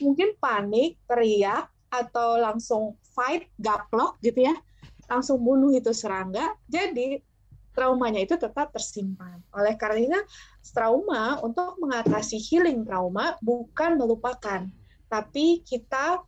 Mungkin 0.01 0.37
panik 0.37 1.01
teriak 1.09 1.68
atau 1.88 2.37
langsung 2.37 3.01
fight 3.16 3.48
gaplok 3.57 4.20
gitu 4.20 4.44
ya. 4.44 4.55
Langsung 5.09 5.40
bunuh 5.40 5.72
itu 5.72 5.88
serangga. 5.96 6.53
Jadi 6.68 7.20
traumanya 7.72 8.20
itu 8.20 8.35
tetap 8.35 8.74
tersimpan. 8.74 9.38
Oleh 9.55 9.79
karena 9.79 10.18
trauma 10.74 11.38
untuk 11.40 11.79
mengatasi 11.79 12.37
healing 12.37 12.83
trauma 12.83 13.38
bukan 13.38 13.94
melupakan, 13.96 14.66
tapi 15.07 15.62
kita 15.62 16.20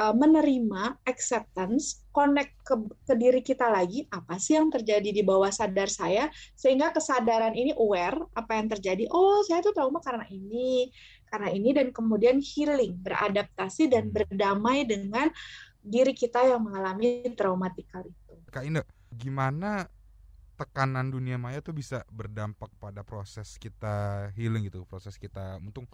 uh, 0.00 0.14
menerima 0.14 1.00
acceptance, 1.08 2.04
connect 2.12 2.52
ke, 2.64 2.74
ke 3.04 3.14
diri 3.16 3.40
kita 3.40 3.68
lagi 3.68 4.04
apa 4.12 4.36
sih 4.36 4.56
yang 4.56 4.68
terjadi 4.72 5.10
di 5.12 5.22
bawah 5.24 5.52
sadar 5.52 5.88
saya 5.88 6.28
sehingga 6.56 6.92
kesadaran 6.92 7.52
ini 7.56 7.72
aware 7.76 8.16
apa 8.36 8.56
yang 8.56 8.68
terjadi. 8.72 9.08
Oh, 9.12 9.44
saya 9.44 9.64
tuh 9.64 9.72
trauma 9.72 10.00
karena 10.00 10.24
ini, 10.28 10.92
karena 11.28 11.48
ini 11.52 11.70
dan 11.76 11.88
kemudian 11.92 12.40
healing, 12.40 12.96
beradaptasi 13.00 13.88
dan 13.92 14.12
berdamai 14.12 14.84
dengan 14.84 15.28
diri 15.86 16.12
kita 16.12 16.42
yang 16.42 16.66
mengalami 16.66 17.24
traumatikal 17.34 18.02
itu. 18.04 18.34
Kak 18.50 18.64
gimana 19.16 19.88
tekanan 20.56 21.12
dunia 21.12 21.36
maya 21.36 21.60
tuh 21.60 21.76
bisa 21.76 22.02
berdampak 22.08 22.72
pada 22.80 23.04
proses 23.04 23.60
kita 23.60 24.28
healing 24.32 24.66
gitu, 24.66 24.88
proses 24.88 25.20
kita 25.20 25.60
untuk 25.60 25.84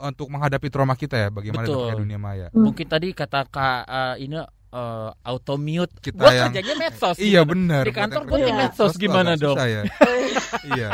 untuk 0.00 0.26
menghadapi 0.32 0.72
trauma 0.72 0.96
kita 0.96 1.16
ya, 1.16 1.28
bagaimana 1.28 1.68
Betul. 1.68 2.00
dunia 2.00 2.16
maya. 2.16 2.48
Mungkin 2.56 2.86
tadi 2.88 3.12
kata 3.12 3.44
Kak 3.46 3.80
uh, 3.84 4.16
ini 4.16 4.40
uh, 4.72 5.10
auto 5.22 5.54
mute. 5.58 5.92
Kita 6.00 6.16
gua 6.16 6.32
yang 6.32 6.52
kerjanya 6.54 6.74
medsos. 6.78 7.16
Iya 7.18 7.42
benar. 7.44 7.84
Di 7.86 7.92
kantor 7.94 8.22
gue 8.26 8.38
di 8.46 8.52
medsos 8.54 8.94
gimana 8.96 9.34
dong? 9.36 9.56
Ya. 9.58 9.84
iya. 10.74 10.90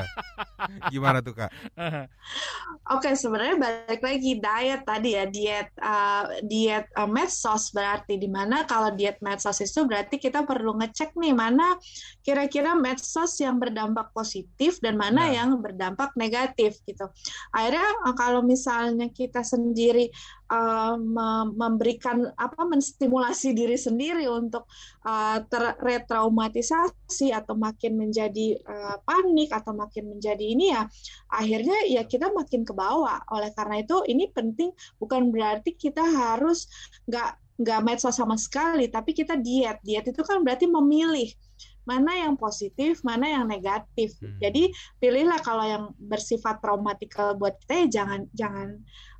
Gimana 0.94 1.18
tuh 1.22 1.34
kak? 1.34 1.50
Oke 1.76 3.10
okay, 3.10 3.14
sebenarnya 3.14 3.56
balik 3.58 4.02
lagi 4.02 4.38
diet 4.38 4.82
tadi 4.86 5.10
ya 5.14 5.24
diet 5.26 5.68
uh, 5.82 6.40
diet 6.46 6.86
uh, 6.94 7.08
medsos 7.08 7.70
berarti 7.74 8.18
di 8.18 8.30
mana 8.30 8.62
kalau 8.68 8.94
diet 8.94 9.18
medsos 9.22 9.58
itu 9.62 9.86
berarti 9.86 10.18
kita 10.18 10.46
perlu 10.46 10.78
ngecek 10.78 11.14
nih 11.18 11.34
mana 11.34 11.74
kira-kira 12.22 12.74
medsos 12.78 13.38
yang 13.42 13.58
berdampak 13.58 14.10
positif 14.14 14.78
dan 14.82 14.98
mana 14.98 15.26
nah. 15.26 15.34
yang 15.34 15.48
berdampak 15.58 16.14
negatif 16.14 16.78
gitu. 16.86 17.06
Akhirnya 17.54 17.86
kalau 18.14 18.42
misalnya 18.42 19.10
kita 19.10 19.42
sendiri 19.42 20.10
uh, 20.50 20.94
memberikan 21.54 22.30
apa 22.38 22.62
menstimulasi 22.66 23.54
diri 23.54 23.74
sendiri 23.74 24.26
untuk 24.30 24.66
uh, 25.06 25.42
terretraumatisasi 25.46 27.34
atau 27.34 27.58
makin 27.58 27.98
menjadi 27.98 28.58
uh, 28.62 28.96
panik 29.02 29.50
atau 29.50 29.74
makin 29.74 30.16
menjadi 30.16 30.44
ini 30.56 30.72
ya 30.72 30.88
akhirnya 31.28 31.78
ya 31.92 32.02
kita 32.08 32.32
makin 32.32 32.64
ke 32.64 32.72
bawah 32.72 33.20
oleh 33.28 33.52
karena 33.52 33.84
itu 33.84 34.00
ini 34.08 34.32
penting 34.32 34.72
bukan 34.96 35.28
berarti 35.28 35.76
kita 35.76 36.00
harus 36.00 36.66
nggak 37.04 37.36
nggak 37.60 37.80
medsos 37.84 38.16
sama 38.16 38.40
sekali 38.40 38.88
tapi 38.88 39.12
kita 39.12 39.36
diet 39.36 39.80
diet 39.84 40.08
itu 40.08 40.22
kan 40.24 40.40
berarti 40.40 40.64
memilih 40.64 41.28
mana 41.86 42.18
yang 42.18 42.34
positif, 42.34 43.00
mana 43.06 43.30
yang 43.30 43.46
negatif. 43.46 44.18
Hmm. 44.18 44.36
Jadi 44.42 44.74
pilihlah 44.98 45.38
kalau 45.40 45.64
yang 45.64 45.84
bersifat 45.96 46.58
traumatikal 46.58 47.38
buat 47.38 47.54
kita 47.62 47.86
ya 47.86 48.02
jangan 48.02 48.20
jangan 48.34 48.68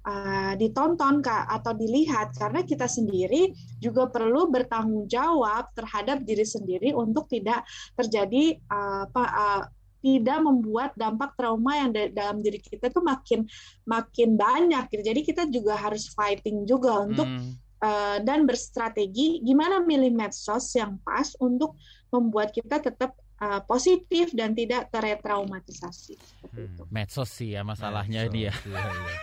uh, 0.03 0.53
ditonton 0.59 1.23
kak 1.23 1.47
atau 1.47 1.73
dilihat 1.79 2.35
karena 2.35 2.67
kita 2.67 2.91
sendiri 2.91 3.55
juga 3.79 4.11
perlu 4.11 4.51
bertanggung 4.51 5.07
jawab 5.07 5.71
terhadap 5.79 6.27
diri 6.27 6.43
sendiri 6.43 6.91
untuk 6.91 7.31
tidak 7.31 7.63
terjadi 7.95 8.59
uh, 8.67 9.07
apa 9.07 9.23
uh, 9.23 9.63
tidak 10.01 10.39
membuat 10.43 10.91
dampak 10.95 11.35
trauma 11.35 11.77
yang 11.77 11.91
dalam 12.13 12.41
diri 12.41 12.61
kita 12.61 12.89
itu 12.89 13.01
makin 13.03 13.41
makin 13.85 14.37
banyak 14.39 14.85
gitu. 14.93 15.03
Jadi 15.03 15.21
kita 15.25 15.43
juga 15.49 15.75
harus 15.77 16.13
fighting 16.13 16.65
juga 16.69 17.03
untuk 17.05 17.27
hmm. 17.27 17.53
uh, 17.83 18.19
dan 18.23 18.45
berstrategi 18.45 19.41
gimana 19.43 19.83
milih 19.83 20.13
medsos 20.13 20.73
yang 20.77 20.97
pas 21.03 21.33
untuk 21.43 21.77
membuat 22.13 22.55
kita 22.55 22.79
tetap 22.81 23.17
uh, 23.41 23.61
positif 23.65 24.33
dan 24.33 24.57
tidak 24.57 24.89
tertraumatisasi. 24.93 26.17
Hmm. 26.53 26.89
Medsos 26.89 27.29
sih 27.33 27.57
ya 27.57 27.63
masalahnya 27.67 28.29
Medsos, 28.29 28.35
dia. 28.35 28.53
Iya, 28.65 28.81
iya. 28.81 29.17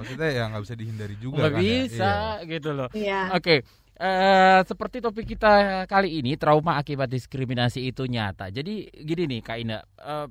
Maksudnya 0.00 0.28
ya 0.30 0.42
nggak 0.52 0.62
bisa 0.64 0.74
dihindari 0.76 1.16
juga. 1.20 1.36
Nggak 1.48 1.52
kan, 1.52 1.60
ya? 1.60 1.68
bisa 1.68 2.10
ya? 2.12 2.48
gitu 2.48 2.70
loh. 2.72 2.88
Iya. 2.92 3.20
Oke. 3.34 3.42
Okay. 3.42 3.60
Uh, 3.94 4.58
seperti 4.66 4.98
topik 4.98 5.38
kita 5.38 5.86
kali 5.86 6.18
ini 6.18 6.34
trauma 6.34 6.82
akibat 6.82 7.06
diskriminasi 7.06 7.94
itu 7.94 8.10
nyata. 8.10 8.50
Jadi 8.50 8.90
gini 8.90 9.30
nih 9.30 9.40
Kak 9.40 9.58
Ina, 9.62 9.78
uh, 10.02 10.26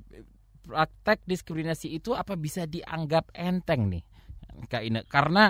praktek 0.68 1.24
diskriminasi 1.24 1.96
itu 1.96 2.12
apa 2.12 2.36
bisa 2.36 2.68
dianggap 2.68 3.32
enteng 3.32 3.88
nih 3.88 4.04
Kak 4.68 4.82
Ina? 4.84 5.00
Karena 5.08 5.48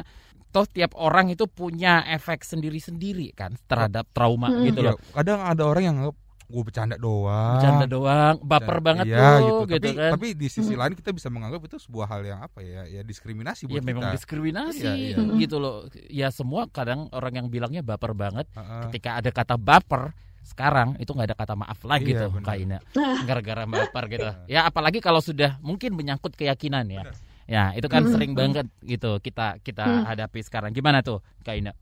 toh 0.55 0.63
tiap 0.71 0.95
orang 0.95 1.35
itu 1.35 1.51
punya 1.51 2.07
efek 2.07 2.47
sendiri-sendiri 2.47 3.35
kan 3.35 3.59
terhadap 3.67 4.07
trauma 4.15 4.47
hmm. 4.47 4.63
gitu 4.71 4.81
loh. 4.87 4.95
Ya, 4.95 5.11
kadang 5.19 5.43
ada 5.43 5.63
orang 5.67 5.83
yang 5.83 5.99
gue 6.45 6.63
bercanda 6.63 6.97
doang. 7.01 7.57
Bercanda 7.57 7.87
doang. 7.89 8.35
Baper 8.45 8.79
Dan, 8.79 8.85
banget 8.85 9.05
iya, 9.09 9.19
tuh 9.19 9.25
gitu, 9.41 9.63
gitu 9.65 9.75
tapi, 9.75 9.91
kan. 9.97 10.11
tapi 10.13 10.27
di 10.37 10.49
sisi 10.53 10.75
lain 10.77 10.93
kita 10.93 11.11
bisa 11.17 11.29
menganggap 11.33 11.61
itu 11.65 11.77
sebuah 11.81 12.07
hal 12.07 12.23
yang 12.25 12.41
apa 12.45 12.61
ya 12.61 12.85
ya 12.85 13.01
diskriminasi 13.01 13.65
buat 13.65 13.81
ya, 13.81 13.83
memang 13.85 14.05
kita. 14.11 14.15
diskriminasi 14.21 14.85
iya, 14.85 15.17
iya. 15.17 15.35
gitu 15.43 15.57
loh. 15.57 15.89
Ya 16.13 16.29
semua 16.29 16.69
kadang 16.69 17.09
orang 17.11 17.45
yang 17.45 17.47
bilangnya 17.49 17.81
baper 17.81 18.13
banget 18.13 18.47
uh 18.55 18.61
-uh. 18.61 18.83
ketika 18.89 19.19
ada 19.19 19.31
kata 19.33 19.57
baper 19.57 20.13
sekarang 20.45 21.01
itu 21.01 21.09
nggak 21.09 21.33
ada 21.33 21.37
kata 21.41 21.55
maaf 21.57 21.81
lagi 21.89 22.13
iya, 22.13 22.29
tuh 22.29 22.31
Kak 22.45 22.57
Ina. 22.61 22.79
Gara-gara 23.25 23.65
baper 23.65 24.05
gitu. 24.13 24.29
Ya 24.45 24.69
apalagi 24.69 25.01
kalau 25.01 25.25
sudah 25.25 25.57
mungkin 25.65 25.97
menyangkut 25.97 26.37
keyakinan 26.37 26.85
ya. 26.93 27.05
Bener. 27.09 27.17
ya 27.45 27.77
itu 27.77 27.85
kan 27.93 28.01
sering 28.09 28.33
banget 28.33 28.65
gitu 28.81 29.21
kita 29.21 29.61
kita 29.61 29.85
mm. 29.85 30.05
hadapi 30.09 30.41
sekarang. 30.45 30.73
Gimana 30.73 31.01
tuh 31.01 31.25
Kak 31.45 31.57
Ina 31.57 31.73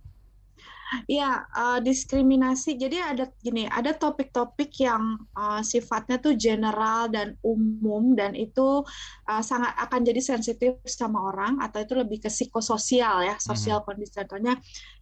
Ya, 1.09 1.48
uh, 1.57 1.81
diskriminasi. 1.81 2.76
Jadi 2.76 3.00
ada 3.00 3.24
gini, 3.40 3.64
ada 3.64 3.96
topik-topik 3.96 4.68
yang 4.85 5.16
uh, 5.33 5.64
sifatnya 5.64 6.20
tuh 6.20 6.37
general 6.37 7.09
dan 7.09 7.37
umum 7.40 8.12
dan 8.12 8.37
itu 8.37 8.85
uh, 9.28 9.42
sangat 9.42 9.72
akan 9.81 10.00
jadi 10.05 10.20
sensitif 10.20 10.76
sama 10.85 11.33
orang 11.33 11.61
atau 11.64 11.81
itu 11.81 11.96
lebih 11.96 12.20
ke 12.20 12.28
psikososial 12.28 13.24
ya, 13.24 13.37
sosial 13.40 13.81
hmm. 13.81 13.87
kondisi 13.88 14.12
contohnya 14.20 14.55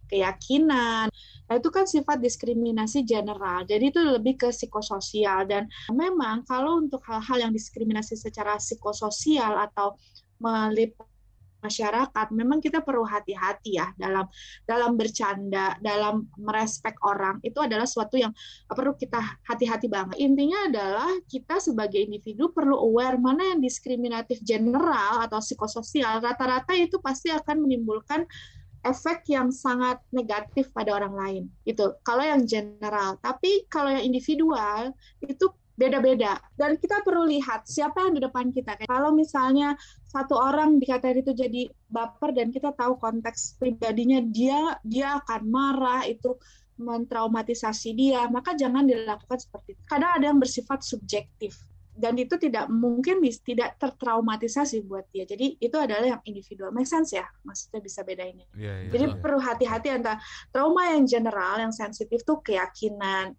keyakinan. 0.07 1.07
Nah, 1.47 1.53
itu 1.55 1.69
kan 1.71 1.87
sifat 1.87 2.19
diskriminasi 2.19 3.03
general. 3.03 3.67
Jadi 3.67 3.91
itu 3.91 3.99
lebih 3.99 4.39
ke 4.39 4.47
psikososial 4.51 5.47
dan 5.47 5.67
memang 5.91 6.47
kalau 6.47 6.79
untuk 6.79 7.03
hal-hal 7.07 7.47
yang 7.47 7.53
diskriminasi 7.55 8.15
secara 8.15 8.59
psikososial 8.59 9.59
atau 9.59 9.95
meliputi 10.39 11.10
masyarakat 11.61 12.27
memang 12.33 12.59
kita 12.59 12.81
perlu 12.81 13.05
hati-hati 13.05 13.77
ya 13.77 13.93
dalam 13.95 14.25
dalam 14.65 14.97
bercanda 14.97 15.77
dalam 15.79 16.27
merespek 16.35 16.97
orang. 17.05 17.37
Itu 17.45 17.61
adalah 17.61 17.85
suatu 17.85 18.17
yang 18.17 18.33
perlu 18.67 18.97
kita 18.97 19.21
hati-hati 19.45 19.87
banget. 19.87 20.17
Intinya 20.19 20.67
adalah 20.67 21.09
kita 21.29 21.61
sebagai 21.61 22.01
individu 22.01 22.49
perlu 22.51 22.75
aware 22.75 23.21
mana 23.21 23.55
yang 23.55 23.61
diskriminatif 23.61 24.41
general 24.41 25.21
atau 25.23 25.39
psikososial. 25.39 26.19
Rata-rata 26.19 26.73
itu 26.73 26.97
pasti 26.99 27.29
akan 27.29 27.63
menimbulkan 27.63 28.25
efek 28.81 29.29
yang 29.29 29.53
sangat 29.53 30.01
negatif 30.09 30.73
pada 30.73 30.97
orang 30.97 31.13
lain. 31.13 31.43
Itu 31.63 32.01
kalau 32.01 32.25
yang 32.25 32.43
general. 32.49 33.21
Tapi 33.21 33.69
kalau 33.69 33.93
yang 33.93 34.03
individual 34.03 34.93
itu 35.21 35.45
beda-beda 35.75 36.37
dan 36.59 36.75
kita 36.77 37.01
perlu 37.01 37.25
lihat 37.31 37.65
siapa 37.65 38.05
yang 38.05 38.13
di 38.19 38.21
depan 38.21 38.51
kita 38.51 38.75
kalau 38.85 39.15
misalnya 39.15 39.73
satu 40.11 40.35
orang 40.35 40.77
dikatain 40.77 41.23
itu 41.23 41.31
jadi 41.31 41.71
baper 41.87 42.35
dan 42.35 42.51
kita 42.51 42.75
tahu 42.75 42.99
konteks 42.99 43.55
pribadinya 43.57 44.19
dia 44.21 44.77
dia 44.83 45.17
akan 45.23 45.41
marah 45.47 46.03
itu 46.05 46.35
mentraumatisasi 46.81 47.95
dia 47.95 48.27
maka 48.27 48.53
jangan 48.53 48.83
dilakukan 48.83 49.39
seperti 49.39 49.79
itu 49.79 49.83
kadang 49.87 50.11
ada 50.17 50.25
yang 50.27 50.39
bersifat 50.41 50.83
subjektif 50.83 51.55
dan 51.91 52.15
itu 52.15 52.39
tidak 52.39 52.71
mungkin 52.71 53.19
tidak 53.43 53.75
tertraumatisasi 53.75 54.87
buat 54.87 55.03
dia. 55.11 55.27
Jadi 55.27 55.59
itu 55.59 55.75
adalah 55.75 56.17
yang 56.17 56.21
individual. 56.23 56.71
Make 56.71 56.87
sense 56.87 57.11
ya? 57.11 57.27
Maksudnya 57.43 57.83
bisa 57.83 58.01
beda 58.07 58.23
ini. 58.23 58.47
Yeah, 58.55 58.87
yeah, 58.87 58.91
Jadi 58.95 59.05
yeah. 59.11 59.19
perlu 59.19 59.39
hati-hati 59.43 59.87
antara 59.91 60.17
trauma 60.55 60.95
yang 60.95 61.03
general, 61.03 61.59
yang 61.59 61.75
sensitif 61.75 62.23
tuh 62.23 62.39
keyakinan, 62.39 63.35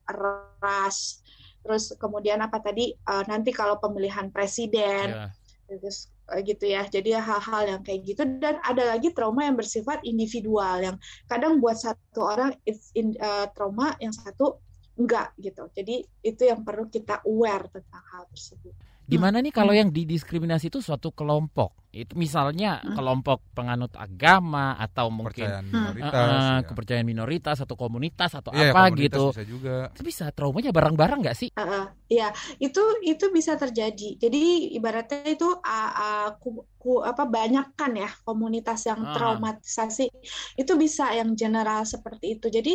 ras, 0.60 1.24
terus 1.62 1.94
kemudian 1.98 2.42
apa 2.42 2.58
tadi 2.58 2.94
uh, 3.08 3.24
nanti 3.30 3.54
kalau 3.54 3.78
pemilihan 3.78 4.28
presiden 4.34 5.14
yeah. 5.14 5.30
terus 5.70 6.10
uh, 6.28 6.42
gitu 6.42 6.68
ya 6.68 6.84
jadi 6.90 7.22
hal-hal 7.22 7.78
yang 7.78 7.80
kayak 7.86 8.02
gitu 8.06 8.22
dan 8.42 8.58
ada 8.66 8.94
lagi 8.94 9.14
trauma 9.14 9.46
yang 9.46 9.56
bersifat 9.56 10.02
individual 10.02 10.82
yang 10.82 10.96
kadang 11.30 11.62
buat 11.62 11.78
satu 11.78 12.20
orang 12.20 12.52
it's 12.66 12.90
in, 12.98 13.14
uh, 13.22 13.46
trauma 13.54 13.94
yang 14.02 14.12
satu 14.12 14.58
enggak 14.98 15.32
gitu 15.40 15.70
jadi 15.72 16.04
itu 16.26 16.42
yang 16.44 16.66
perlu 16.66 16.90
kita 16.90 17.24
aware 17.24 17.64
tentang 17.72 18.04
hal 18.12 18.28
tersebut 18.28 18.74
Gimana 19.12 19.42
nih 19.42 19.52
kalau 19.52 19.74
hmm. 19.74 19.80
yang 19.84 19.90
didiskriminasi 19.90 20.70
itu 20.70 20.78
suatu 20.78 21.10
kelompok? 21.10 21.74
Itu 21.92 22.16
misalnya 22.16 22.80
hmm. 22.80 22.96
kelompok 22.96 23.44
penganut 23.52 23.92
agama 24.00 24.80
atau 24.80 25.12
mungkin 25.12 25.44
kepercayaan 25.44 25.64
minoritas, 25.68 26.16
uh, 26.16 26.40
ya. 26.56 26.64
kepercayaan 26.64 27.06
minoritas 27.06 27.56
atau 27.60 27.76
komunitas 27.76 28.32
atau 28.32 28.48
ya, 28.56 28.72
apa 28.72 28.88
gitu. 28.96 29.28
Bisa 29.28 29.44
juga. 29.44 29.76
Itu 29.92 30.00
bisa 30.00 30.24
traumanya 30.32 30.72
bareng-bareng 30.72 31.20
nggak 31.20 31.36
sih? 31.36 31.52
Uh, 31.52 31.60
uh, 31.60 31.84
ya, 32.08 32.32
itu 32.56 32.80
itu 33.04 33.28
bisa 33.28 33.60
terjadi. 33.60 34.16
Jadi 34.16 34.72
ibaratnya 34.72 35.36
itu 35.36 35.52
uh, 35.52 35.92
uh, 35.92 36.28
ku, 36.40 36.64
ku, 36.80 37.04
apa 37.04 37.28
banyak 37.28 37.76
kan 37.76 37.92
ya 37.92 38.08
komunitas 38.24 38.88
yang 38.88 39.04
uh. 39.04 39.12
traumatisasi 39.12 40.08
itu 40.56 40.72
bisa 40.80 41.12
yang 41.12 41.36
general 41.36 41.84
seperti 41.84 42.40
itu. 42.40 42.48
Jadi 42.48 42.72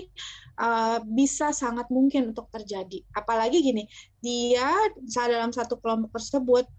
uh, 0.62 1.02
bisa 1.02 1.50
sangat 1.58 1.90
mungkin 1.90 2.38
untuk 2.38 2.54
terjadi. 2.54 3.02
Apalagi 3.18 3.66
gini, 3.66 3.90
dia 4.22 4.70
dalam 5.10 5.50
satu 5.50 5.82
kelompok 5.82 6.22
tersebut 6.22 6.70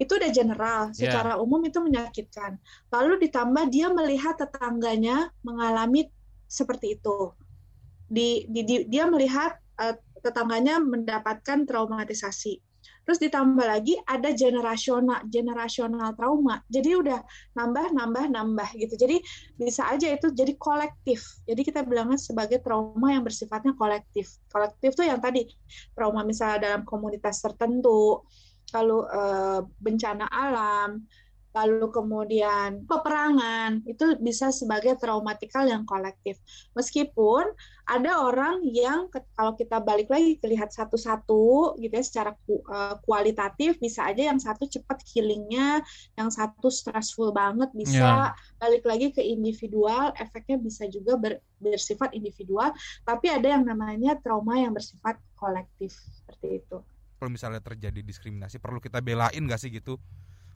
itu 0.00 0.12
udah 0.16 0.30
general, 0.32 0.80
ya. 0.92 1.08
secara 1.08 1.36
yeah. 1.36 1.42
umum 1.42 1.60
itu 1.64 1.78
menyakitkan. 1.80 2.56
Lalu 2.92 3.28
ditambah 3.28 3.68
dia 3.68 3.92
melihat 3.92 4.38
tetangganya 4.40 5.30
mengalami 5.44 6.08
seperti 6.48 7.00
itu. 7.00 7.32
Di, 8.12 8.44
di, 8.48 8.60
di 8.64 8.76
dia 8.88 9.08
melihat 9.08 9.56
uh, 9.80 9.96
tetangganya 10.20 10.80
mendapatkan 10.80 11.64
traumatisasi 11.64 12.60
Terus 13.02 13.18
ditambah 13.18 13.66
lagi 13.66 13.98
ada 14.06 14.30
generasional 14.30 15.26
generasional 15.26 16.14
trauma. 16.14 16.62
Jadi 16.70 16.90
udah 16.94 17.18
nambah 17.58 17.90
nambah 17.90 18.24
nambah 18.30 18.68
gitu. 18.78 18.94
Jadi 18.94 19.18
bisa 19.58 19.90
aja 19.90 20.06
itu 20.06 20.30
jadi 20.30 20.54
kolektif. 20.54 21.42
Jadi 21.42 21.60
kita 21.66 21.82
bilangnya 21.82 22.18
sebagai 22.18 22.62
trauma 22.62 23.10
yang 23.10 23.26
bersifatnya 23.26 23.74
kolektif. 23.74 24.38
Kolektif 24.46 24.94
tuh 24.94 25.06
yang 25.06 25.18
tadi 25.18 25.50
trauma 25.98 26.22
misalnya 26.22 26.70
dalam 26.70 26.86
komunitas 26.86 27.42
tertentu, 27.42 28.22
kalau 28.72 29.04
uh, 29.06 29.60
bencana 29.78 30.26
alam, 30.32 31.04
lalu 31.52 31.84
kemudian 31.92 32.88
peperangan 32.88 33.84
itu 33.84 34.16
bisa 34.24 34.48
sebagai 34.48 34.96
traumatikal 34.96 35.68
yang 35.68 35.84
kolektif. 35.84 36.40
Meskipun 36.72 37.44
ada 37.84 38.24
orang 38.24 38.64
yang 38.64 39.12
kalau 39.36 39.52
kita 39.52 39.76
balik 39.84 40.08
lagi 40.08 40.40
lihat 40.40 40.72
satu-satu 40.72 41.76
gitu 41.76 41.92
ya 41.92 42.04
secara 42.04 42.32
uh, 42.48 42.96
kualitatif 43.04 43.76
bisa 43.76 44.08
aja 44.08 44.32
yang 44.32 44.40
satu 44.40 44.64
cepat 44.64 45.04
healingnya, 45.12 45.84
yang 46.16 46.32
satu 46.32 46.72
stressful 46.72 47.36
banget 47.36 47.68
bisa 47.76 48.32
yeah. 48.32 48.56
balik 48.56 48.88
lagi 48.88 49.12
ke 49.12 49.20
individual, 49.20 50.16
efeknya 50.16 50.56
bisa 50.56 50.88
juga 50.88 51.20
ber, 51.20 51.32
bersifat 51.60 52.16
individual, 52.16 52.72
tapi 53.04 53.28
ada 53.28 53.60
yang 53.60 53.68
namanya 53.68 54.16
trauma 54.24 54.56
yang 54.56 54.72
bersifat 54.72 55.20
kolektif 55.36 55.92
seperti 55.92 56.64
itu. 56.64 56.80
Kalau 57.22 57.30
misalnya 57.30 57.62
terjadi 57.62 58.02
diskriminasi 58.02 58.58
perlu 58.58 58.82
kita 58.82 58.98
belain 58.98 59.46
gak 59.46 59.62
sih 59.62 59.70
gitu? 59.70 60.02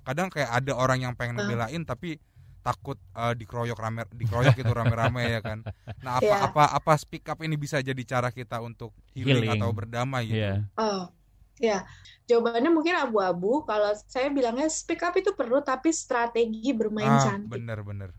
kadang 0.06 0.30
kayak 0.30 0.50
ada 0.54 0.72
orang 0.78 1.02
yang 1.02 1.12
pengen 1.18 1.42
ngebelain 1.42 1.82
tapi 1.82 2.22
takut 2.62 2.98
uh, 3.14 3.34
dikeroyok 3.34 3.78
rame 3.78 4.02
dikeroyok 4.14 4.56
itu 4.58 4.70
rame-rame 4.70 5.22
ya 5.38 5.40
kan. 5.42 5.66
Nah, 6.02 6.22
apa 6.22 6.26
yeah. 6.26 6.46
apa 6.46 6.64
apa 6.78 6.92
speak 6.94 7.26
up 7.26 7.42
ini 7.42 7.58
bisa 7.58 7.82
jadi 7.82 7.98
cara 8.06 8.30
kita 8.30 8.62
untuk 8.62 8.94
healing, 9.14 9.42
healing. 9.42 9.58
atau 9.58 9.70
berdamai 9.74 10.30
gitu. 10.30 10.38
Yeah. 10.38 10.58
Oh. 10.78 11.10
Ya, 11.56 11.88
jawabannya 12.28 12.68
mungkin 12.68 13.00
abu-abu. 13.00 13.64
Kalau 13.64 13.96
saya 14.04 14.28
bilangnya 14.28 14.68
speak 14.68 15.00
up 15.00 15.16
itu 15.16 15.32
perlu, 15.32 15.64
tapi 15.64 15.88
strategi 15.88 16.68
bermain 16.76 17.08
ah, 17.08 17.22
cantik. 17.24 17.48
Bener-bener. 17.48 18.12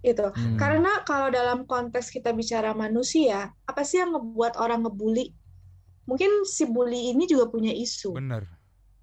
Itu. 0.00 0.32
Hmm. 0.32 0.56
Karena 0.56 1.04
kalau 1.04 1.28
dalam 1.28 1.68
konteks 1.68 2.08
kita 2.08 2.32
bicara 2.32 2.72
manusia, 2.72 3.52
apa 3.68 3.84
sih 3.84 4.00
yang 4.00 4.16
ngebuat 4.16 4.56
orang 4.56 4.80
ngebully? 4.80 5.36
Mungkin 6.04 6.44
si 6.44 6.68
bully 6.68 7.12
ini 7.16 7.24
juga 7.24 7.48
punya 7.48 7.72
isu. 7.72 8.16
Bener. 8.16 8.44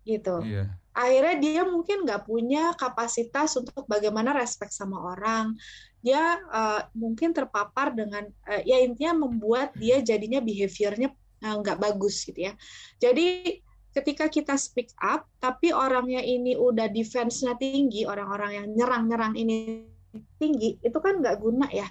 Gitu. 0.06 0.36
Iya 0.46 0.82
akhirnya 0.92 1.36
dia 1.40 1.62
mungkin 1.64 2.04
nggak 2.04 2.28
punya 2.28 2.76
kapasitas 2.76 3.56
untuk 3.56 3.88
bagaimana 3.88 4.36
respect 4.36 4.76
sama 4.76 5.00
orang 5.16 5.56
dia 6.04 6.42
uh, 6.52 6.84
mungkin 6.92 7.32
terpapar 7.32 7.96
dengan 7.96 8.28
uh, 8.50 8.62
ya 8.68 8.84
intinya 8.84 9.24
membuat 9.28 9.72
dia 9.80 10.04
jadinya 10.04 10.44
behaviornya 10.44 11.16
uh, 11.48 11.56
nggak 11.64 11.80
bagus 11.80 12.28
gitu 12.28 12.52
ya 12.52 12.54
jadi 13.00 13.60
ketika 13.96 14.28
kita 14.28 14.56
speak 14.60 14.92
up 15.00 15.28
tapi 15.40 15.72
orangnya 15.72 16.20
ini 16.20 16.60
udah 16.60 16.92
defense-nya 16.92 17.56
tinggi 17.56 18.04
orang-orang 18.04 18.52
yang 18.64 18.68
nyerang-nyerang 18.76 19.36
ini 19.40 19.88
tinggi 20.36 20.76
itu 20.84 20.98
kan 21.00 21.24
nggak 21.24 21.40
guna 21.40 21.72
ya 21.72 21.88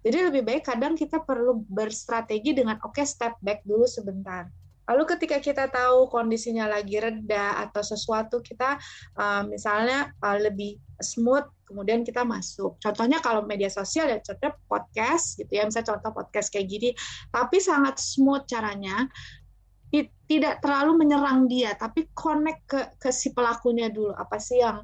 jadi 0.00 0.32
lebih 0.32 0.42
baik 0.44 0.64
kadang 0.64 0.96
kita 0.96 1.20
perlu 1.22 1.64
berstrategi 1.68 2.56
dengan 2.56 2.80
oke 2.84 2.96
okay, 3.00 3.06
step 3.06 3.36
back 3.44 3.64
dulu 3.64 3.84
sebentar 3.84 4.48
Lalu 4.90 5.06
ketika 5.06 5.38
kita 5.38 5.64
tahu 5.70 6.10
kondisinya 6.10 6.66
lagi 6.66 6.98
reda 6.98 7.62
atau 7.62 7.78
sesuatu 7.78 8.42
kita 8.42 8.74
uh, 9.14 9.46
misalnya 9.46 10.10
uh, 10.18 10.34
lebih 10.34 10.82
smooth 10.98 11.46
kemudian 11.62 12.02
kita 12.02 12.26
masuk. 12.26 12.74
Contohnya 12.82 13.22
kalau 13.22 13.46
media 13.46 13.70
sosial 13.70 14.10
ya 14.10 14.18
contohnya 14.18 14.58
podcast 14.66 15.38
gitu 15.38 15.46
ya, 15.54 15.62
misalnya 15.62 15.94
contoh 15.94 16.10
podcast 16.10 16.50
kayak 16.50 16.66
gini, 16.66 16.90
tapi 17.30 17.62
sangat 17.62 18.02
smooth 18.02 18.42
caranya 18.50 19.06
tidak 20.26 20.62
terlalu 20.62 21.02
menyerang 21.02 21.50
dia, 21.50 21.74
tapi 21.74 22.10
connect 22.14 22.62
ke 22.66 22.80
ke 22.98 23.10
si 23.14 23.30
pelakunya 23.30 23.90
dulu. 23.90 24.10
Apa 24.14 24.42
sih 24.42 24.58
yang 24.58 24.82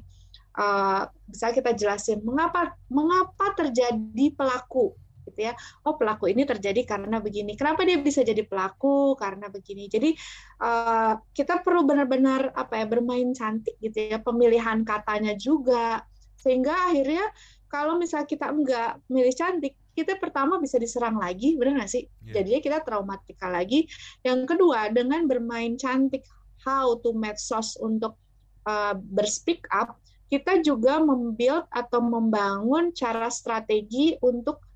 uh, 0.55 1.03
bisa 1.27 1.51
kita 1.51 1.75
jelasin 1.75 2.23
mengapa 2.23 2.75
mengapa 2.87 3.55
terjadi 3.59 4.25
pelaku 4.35 4.95
gitu 5.37 5.45
ya. 5.45 5.53
Oh 5.85 5.93
pelaku 5.93 6.33
ini 6.33 6.49
terjadi 6.49 6.81
karena 6.97 7.21
begini. 7.21 7.53
Kenapa 7.53 7.85
dia 7.85 8.01
bisa 8.01 8.25
jadi 8.25 8.41
pelaku 8.41 9.13
karena 9.13 9.53
begini? 9.53 9.85
Jadi 9.85 10.17
uh, 10.65 11.21
kita 11.29 11.61
perlu 11.61 11.85
benar-benar 11.85 12.57
apa 12.57 12.81
ya 12.81 12.89
bermain 12.89 13.29
cantik 13.37 13.77
gitu 13.77 14.09
ya 14.09 14.17
pemilihan 14.17 14.81
katanya 14.81 15.37
juga. 15.37 16.01
Sehingga 16.41 16.89
akhirnya 16.89 17.29
kalau 17.69 18.01
misalnya 18.01 18.25
kita 18.25 18.49
enggak 18.49 18.91
milih 19.05 19.35
cantik 19.37 19.77
kita 19.93 20.13
pertama 20.21 20.61
bisa 20.61 20.77
diserang 20.77 21.17
lagi 21.17 21.57
benar 21.57 21.81
nggak 21.81 21.89
sih? 21.89 22.05
Yeah. 22.25 22.41
jadinya 22.41 22.61
kita 22.65 22.77
traumatika 22.81 23.53
lagi. 23.53 23.85
Yang 24.25 24.57
kedua 24.57 24.89
dengan 24.89 25.29
bermain 25.29 25.77
cantik 25.77 26.25
how 26.65 26.97
to 27.05 27.13
medsos 27.13 27.77
untuk 27.77 28.17
uh, 28.65 28.97
berspeak 28.97 29.61
up 29.69 30.01
kita 30.27 30.59
juga 30.59 30.99
membuild 30.99 31.71
atau 31.71 32.03
membangun 32.03 32.91
cara 32.91 33.31
strategi 33.31 34.19
untuk 34.19 34.66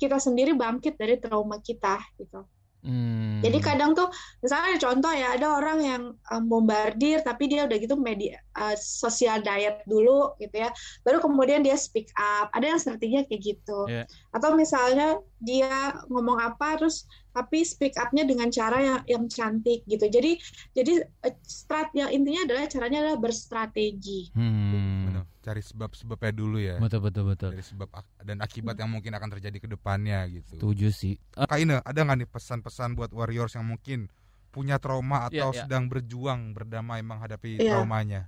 kita 0.00 0.16
sendiri 0.16 0.56
bangkit 0.56 0.96
dari 0.96 1.20
trauma 1.20 1.60
kita 1.60 2.00
gitu. 2.16 2.48
Hmm. 2.80 3.44
Jadi 3.44 3.60
kadang 3.60 3.92
tuh 3.92 4.08
misalnya 4.40 4.80
contoh 4.80 5.12
ya 5.12 5.36
ada 5.36 5.60
orang 5.60 5.78
yang 5.84 6.02
um, 6.32 6.42
bombardir 6.48 7.20
tapi 7.20 7.44
dia 7.44 7.68
udah 7.68 7.76
gitu 7.76 7.92
media 8.00 8.40
uh, 8.56 8.72
sosial 8.72 9.44
diet 9.44 9.84
dulu 9.84 10.32
gitu 10.40 10.64
ya. 10.64 10.72
Baru 11.04 11.20
kemudian 11.20 11.60
dia 11.60 11.76
speak 11.76 12.08
up. 12.16 12.48
Ada 12.56 12.72
yang 12.72 12.80
strateginya 12.80 13.28
kayak 13.28 13.42
gitu. 13.44 13.84
Yeah. 13.84 14.08
Atau 14.32 14.56
misalnya 14.56 15.20
dia 15.44 15.92
ngomong 16.08 16.40
apa 16.40 16.80
terus 16.80 17.04
tapi 17.30 17.62
speak 17.62 17.94
upnya 17.98 18.26
dengan 18.26 18.50
cara 18.50 18.78
yang 18.82 19.00
yang 19.06 19.24
cantik 19.30 19.86
gitu. 19.86 20.06
Jadi 20.06 20.38
jadi 20.74 21.02
uh, 21.02 21.34
strat 21.46 21.94
yang 21.94 22.10
intinya 22.10 22.46
adalah 22.46 22.64
caranya 22.66 22.98
adalah 23.06 23.18
berstrategi. 23.18 24.30
Hmm 24.34 25.10
Benar, 25.10 25.24
cari 25.42 25.62
sebab-sebabnya 25.62 26.32
dulu 26.34 26.58
ya. 26.58 26.76
Betul 26.78 27.00
betul 27.06 27.24
betul. 27.30 27.50
Dari 27.54 27.64
sebab 27.64 27.88
dan 28.22 28.38
akibat 28.42 28.76
yang 28.78 28.90
mungkin 28.90 29.14
akan 29.14 29.28
terjadi 29.38 29.58
ke 29.58 29.68
depannya 29.70 30.26
gitu. 30.30 30.58
Setuju 30.58 30.88
sih. 30.90 31.14
Kak 31.34 31.58
Ine, 31.58 31.82
ada 31.82 31.98
nggak 32.02 32.26
nih 32.26 32.28
pesan-pesan 32.30 32.94
buat 32.98 33.10
warriors 33.14 33.54
yang 33.54 33.66
mungkin 33.66 34.10
punya 34.50 34.82
trauma 34.82 35.30
Iya, 35.30 35.46
atau 35.46 35.50
iya. 35.54 35.60
sedang 35.64 35.86
berjuang 35.86 36.52
berdamai 36.52 37.00
menghadapi 37.06 37.62
Iya. 37.62 37.78
traumanya? 37.78 38.26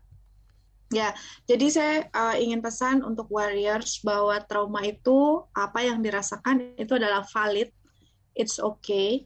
Ya, 0.93 1.17
jadi 1.49 1.67
saya 1.73 1.97
uh, 2.13 2.37
ingin 2.37 2.61
pesan 2.61 3.01
untuk 3.01 3.25
warriors 3.33 4.05
bahwa 4.05 4.37
trauma 4.45 4.85
itu 4.85 5.41
apa 5.57 5.81
yang 5.81 6.05
dirasakan 6.05 6.77
itu 6.77 6.93
adalah 6.93 7.25
valid, 7.33 7.73
it's 8.35 8.59
okay. 8.59 9.24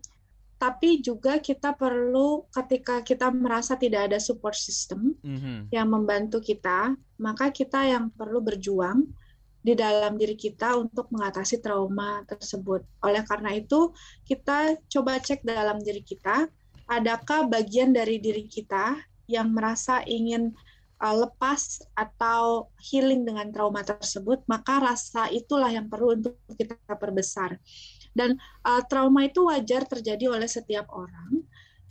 Tapi 0.57 1.05
juga 1.05 1.37
kita 1.37 1.77
perlu 1.77 2.49
ketika 2.49 3.05
kita 3.05 3.29
merasa 3.29 3.77
tidak 3.77 4.09
ada 4.09 4.17
support 4.17 4.57
system 4.57 5.13
Mhm. 5.21 5.69
yang 5.69 5.89
membantu 5.93 6.41
kita, 6.41 6.97
maka 7.21 7.53
kita 7.53 7.85
yang 7.85 8.09
perlu 8.09 8.41
berjuang 8.41 9.05
di 9.61 9.77
dalam 9.77 10.17
diri 10.17 10.39
kita 10.39 10.79
untuk 10.79 11.11
mengatasi 11.13 11.61
trauma 11.61 12.25
tersebut. 12.25 12.87
Oleh 13.05 13.21
karena 13.27 13.53
itu, 13.53 13.93
kita 14.25 14.79
coba 14.89 15.19
cek 15.19 15.43
dalam 15.43 15.83
diri 15.83 16.01
kita, 16.01 16.47
adakah 16.87 17.51
bagian 17.51 17.91
dari 17.91 18.23
diri 18.23 18.47
kita 18.47 18.97
yang 19.27 19.51
merasa 19.51 20.07
ingin 20.07 20.55
uh, 21.03 21.17
lepas 21.27 21.83
atau 21.93 22.71
healing 22.79 23.27
dengan 23.27 23.51
trauma 23.53 23.83
tersebut, 23.83 24.47
maka 24.47 24.81
rasa 24.81 25.29
itulah 25.35 25.69
yang 25.69 25.91
perlu 25.91 26.17
untuk 26.17 26.39
kita 26.55 26.79
perbesar. 26.97 27.59
Dan 28.17 28.41
uh, 28.65 28.81
trauma 28.89 29.29
itu 29.29 29.45
wajar 29.45 29.85
terjadi 29.85 30.33
oleh 30.33 30.49
setiap 30.49 30.89
orang. 30.89 31.45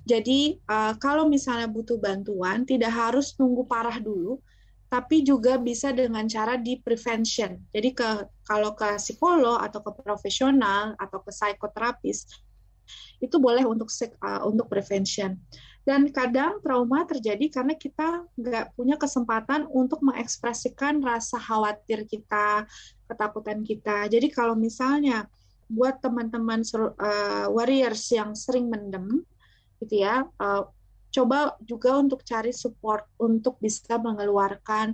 Jadi 0.05 0.57
uh, 0.65 0.97
kalau 0.97 1.29
misalnya 1.29 1.69
butuh 1.69 2.01
bantuan, 2.01 2.65
tidak 2.65 2.93
harus 2.93 3.37
nunggu 3.37 3.65
parah 3.69 4.01
dulu, 4.01 4.41
tapi 4.89 5.25
juga 5.25 5.57
bisa 5.57 5.89
dengan 5.93 6.25
cara 6.29 6.57
di 6.57 6.77
prevention. 6.77 7.57
Jadi 7.73 7.89
ke 7.93 8.09
kalau 8.45 8.77
ke 8.77 8.97
psikolog 9.01 9.61
atau 9.61 9.81
ke 9.81 9.91
profesional 10.01 10.93
atau 11.01 11.21
ke 11.21 11.33
psikoterapis 11.33 12.29
itu 13.17 13.35
boleh 13.41 13.65
untuk 13.65 13.89
uh, 14.21 14.45
untuk 14.45 14.69
prevention. 14.69 15.41
Dan 15.85 16.09
kadang 16.09 16.61
trauma 16.65 17.05
terjadi 17.05 17.45
karena 17.49 17.77
kita 17.77 18.25
nggak 18.37 18.73
punya 18.73 18.97
kesempatan 18.97 19.69
untuk 19.69 20.01
mengekspresikan 20.01 20.97
rasa 21.01 21.37
khawatir 21.37 22.09
kita, 22.09 22.65
ketakutan 23.05 23.61
kita. 23.61 24.09
Jadi 24.09 24.33
kalau 24.33 24.57
misalnya 24.57 25.29
buat 25.65 25.97
teman-teman 26.01 26.61
uh, 26.61 27.47
warriors 27.49 28.05
yang 28.13 28.37
sering 28.37 28.69
mendem, 28.69 29.25
gitu 29.81 30.05
ya, 30.05 30.23
uh, 30.39 30.63
coba 31.09 31.55
juga 31.63 31.95
untuk 31.95 32.21
cari 32.27 32.51
support 32.51 33.07
untuk 33.17 33.55
bisa 33.63 33.95
mengeluarkan 33.95 34.93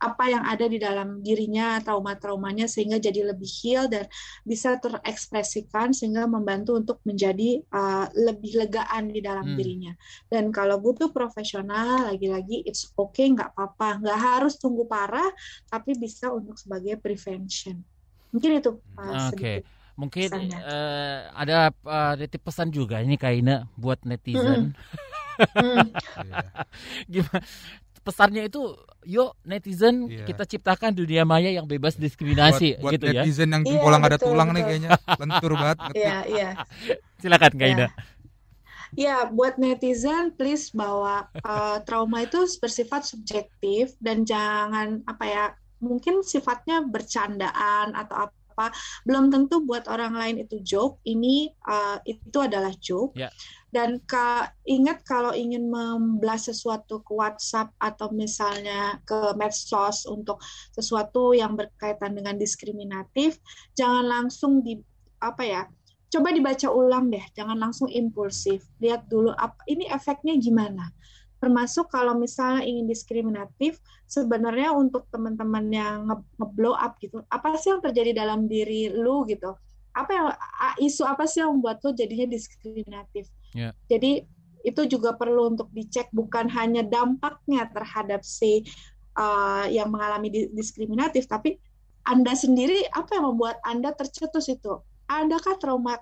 apa 0.00 0.32
yang 0.32 0.48
ada 0.48 0.64
di 0.64 0.80
dalam 0.80 1.20
dirinya, 1.20 1.76
trauma-traumanya 1.84 2.64
sehingga 2.64 2.96
jadi 2.96 3.36
lebih 3.36 3.50
heal 3.60 3.84
dan 3.84 4.08
bisa 4.48 4.80
terekspresikan 4.80 5.92
sehingga 5.92 6.24
membantu 6.24 6.80
untuk 6.80 7.04
menjadi 7.04 7.60
uh, 7.68 8.08
lebih 8.16 8.64
legaan 8.64 9.12
di 9.12 9.20
dalam 9.20 9.44
Hmm. 9.44 9.56
dirinya. 9.60 9.92
Dan 10.32 10.48
kalau 10.48 10.80
butuh 10.80 11.12
profesional, 11.12 12.08
lagi-lagi 12.08 12.64
it's 12.64 12.88
okay, 12.96 13.28
nggak 13.28 13.52
apa-apa, 13.52 14.00
nggak 14.00 14.18
harus 14.18 14.56
tunggu 14.56 14.88
parah, 14.88 15.28
tapi 15.68 15.92
bisa 15.92 16.32
untuk 16.32 16.56
sebagai 16.56 16.96
prevention. 16.96 17.84
Mungkin 18.32 18.56
itu 18.56 18.80
uh, 18.96 19.12
Oke. 19.12 19.20
sedikit. 19.36 19.64
Mungkin 20.00 20.30
eh, 20.48 21.18
ada 21.36 21.68
uh, 21.84 22.16
titip 22.16 22.40
pesan 22.40 22.72
juga 22.72 23.04
ini 23.04 23.20
Kaina 23.20 23.68
buat 23.76 24.00
netizen. 24.08 24.72
Hmm. 24.72 25.92
Iya. 26.24 26.40
Gimana? 27.20 27.44
Pesannya 28.00 28.48
itu, 28.48 28.64
yuk 29.04 29.36
netizen 29.44 30.08
Iya. 30.08 30.24
kita 30.24 30.48
ciptakan 30.48 30.96
dunia 30.96 31.28
maya 31.28 31.52
yang 31.52 31.68
bebas 31.68 32.00
diskriminasi 32.00 32.80
buat, 32.80 32.80
buat 32.80 32.92
gitu 32.96 33.06
ya. 33.12 33.22
netizen 33.28 33.48
yang 33.52 33.62
Iya, 33.62 33.76
jempolnya 33.76 33.98
nggak 34.00 34.10
ada 34.10 34.16
betul, 34.16 34.28
tulang 34.32 34.48
nih 34.48 34.54
betul. 34.56 34.68
kayaknya 34.72 34.90
lentur 35.20 35.52
banget. 35.52 35.78
Iya, 36.00 36.16
iya. 36.24 36.48
Silakan 37.20 37.54
Kaina. 37.60 37.86
Ya, 38.96 39.16
buat 39.28 39.54
netizen, 39.54 40.32
please 40.34 40.72
bahwa 40.74 41.28
uh, 41.44 41.78
trauma 41.84 42.24
itu 42.24 42.40
bersifat 42.58 43.06
subjektif 43.06 43.94
dan 44.02 44.24
jangan 44.24 45.04
apa 45.04 45.24
ya, 45.28 45.44
mungkin 45.78 46.24
sifatnya 46.24 46.82
bercandaan 46.82 47.92
atau 47.94 48.26
apa. 48.26 48.39
Belum 49.08 49.32
tentu 49.32 49.64
buat 49.64 49.88
orang 49.88 50.12
lain 50.12 50.36
itu 50.44 50.60
joke. 50.60 51.00
Ini 51.08 51.54
uh, 51.64 52.04
itu 52.04 52.38
adalah 52.42 52.74
joke. 52.76 53.16
Ya. 53.16 53.32
Dan 53.70 54.02
ka, 54.02 54.50
ingat 54.66 55.06
kalau 55.06 55.30
ingin 55.30 55.70
membelas 55.70 56.50
sesuatu 56.50 57.06
ke 57.06 57.14
WhatsApp 57.14 57.70
atau 57.78 58.10
misalnya 58.10 58.98
ke 59.06 59.30
medsos 59.38 60.10
untuk 60.10 60.42
sesuatu 60.74 61.30
yang 61.32 61.54
berkaitan 61.54 62.18
dengan 62.18 62.34
diskriminatif, 62.34 63.38
jangan 63.78 64.10
langsung 64.10 64.66
di 64.66 64.74
apa 65.22 65.44
ya 65.46 65.62
coba 66.10 66.34
dibaca 66.34 66.66
ulang 66.66 67.06
deh, 67.08 67.22
jangan 67.38 67.54
langsung 67.54 67.86
impulsif. 67.86 68.66
Lihat 68.82 69.06
dulu 69.06 69.30
apa 69.30 69.62
ini 69.70 69.86
efeknya 69.86 70.34
gimana. 70.36 70.90
Termasuk 71.40 71.88
kalau 71.88 72.14
misalnya 72.20 72.68
ingin 72.68 72.84
diskriminatif, 72.84 73.80
sebenarnya 74.04 74.76
untuk 74.76 75.08
teman-teman 75.08 75.64
yang 75.72 76.04
nge- 76.04 76.28
nge-blow 76.36 76.76
up 76.76 77.00
gitu, 77.00 77.24
apa 77.32 77.56
sih 77.56 77.72
yang 77.72 77.80
terjadi 77.80 78.12
dalam 78.12 78.44
diri 78.44 78.92
lu 78.92 79.24
gitu? 79.24 79.56
Apa 79.96 80.10
yang 80.12 80.26
isu 80.84 81.02
apa 81.02 81.24
sih 81.24 81.40
yang 81.40 81.56
membuat 81.56 81.80
lu 81.80 81.96
jadinya 81.96 82.28
diskriminatif? 82.28 83.26
Ya. 83.56 83.72
Jadi 83.88 84.28
itu 84.60 84.82
juga 84.84 85.16
perlu 85.16 85.56
untuk 85.56 85.72
dicek 85.72 86.12
bukan 86.12 86.52
hanya 86.52 86.84
dampaknya 86.84 87.64
terhadap 87.72 88.20
si 88.20 88.68
uh, 89.16 89.64
yang 89.72 89.88
mengalami 89.88 90.28
di- 90.28 90.52
diskriminatif, 90.52 91.24
tapi 91.24 91.56
anda 92.04 92.32
sendiri 92.32 92.88
apa 92.90 93.16
yang 93.16 93.32
membuat 93.32 93.60
Anda 93.60 93.92
tercetus 93.92 94.48
itu? 94.48 94.80
Adakah 95.10 95.60
trauma 95.60 96.00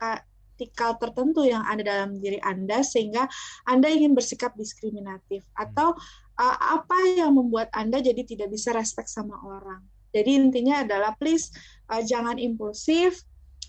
tikal 0.59 0.99
tertentu 0.99 1.47
yang 1.47 1.63
ada 1.63 1.81
dalam 1.87 2.19
diri 2.19 2.43
Anda 2.43 2.83
sehingga 2.83 3.31
Anda 3.65 3.89
ingin 3.89 4.13
bersikap 4.19 4.59
diskriminatif 4.59 5.47
atau 5.55 5.95
uh, 6.39 6.57
apa 6.79 6.99
yang 7.15 7.39
membuat 7.39 7.71
Anda 7.71 8.03
jadi 8.03 8.27
tidak 8.27 8.51
bisa 8.51 8.75
respect 8.75 9.09
sama 9.09 9.39
orang. 9.47 9.87
Jadi 10.11 10.35
intinya 10.35 10.83
adalah 10.83 11.15
please 11.15 11.53
uh, 11.93 12.03
jangan 12.03 12.41
impulsif, 12.41 13.23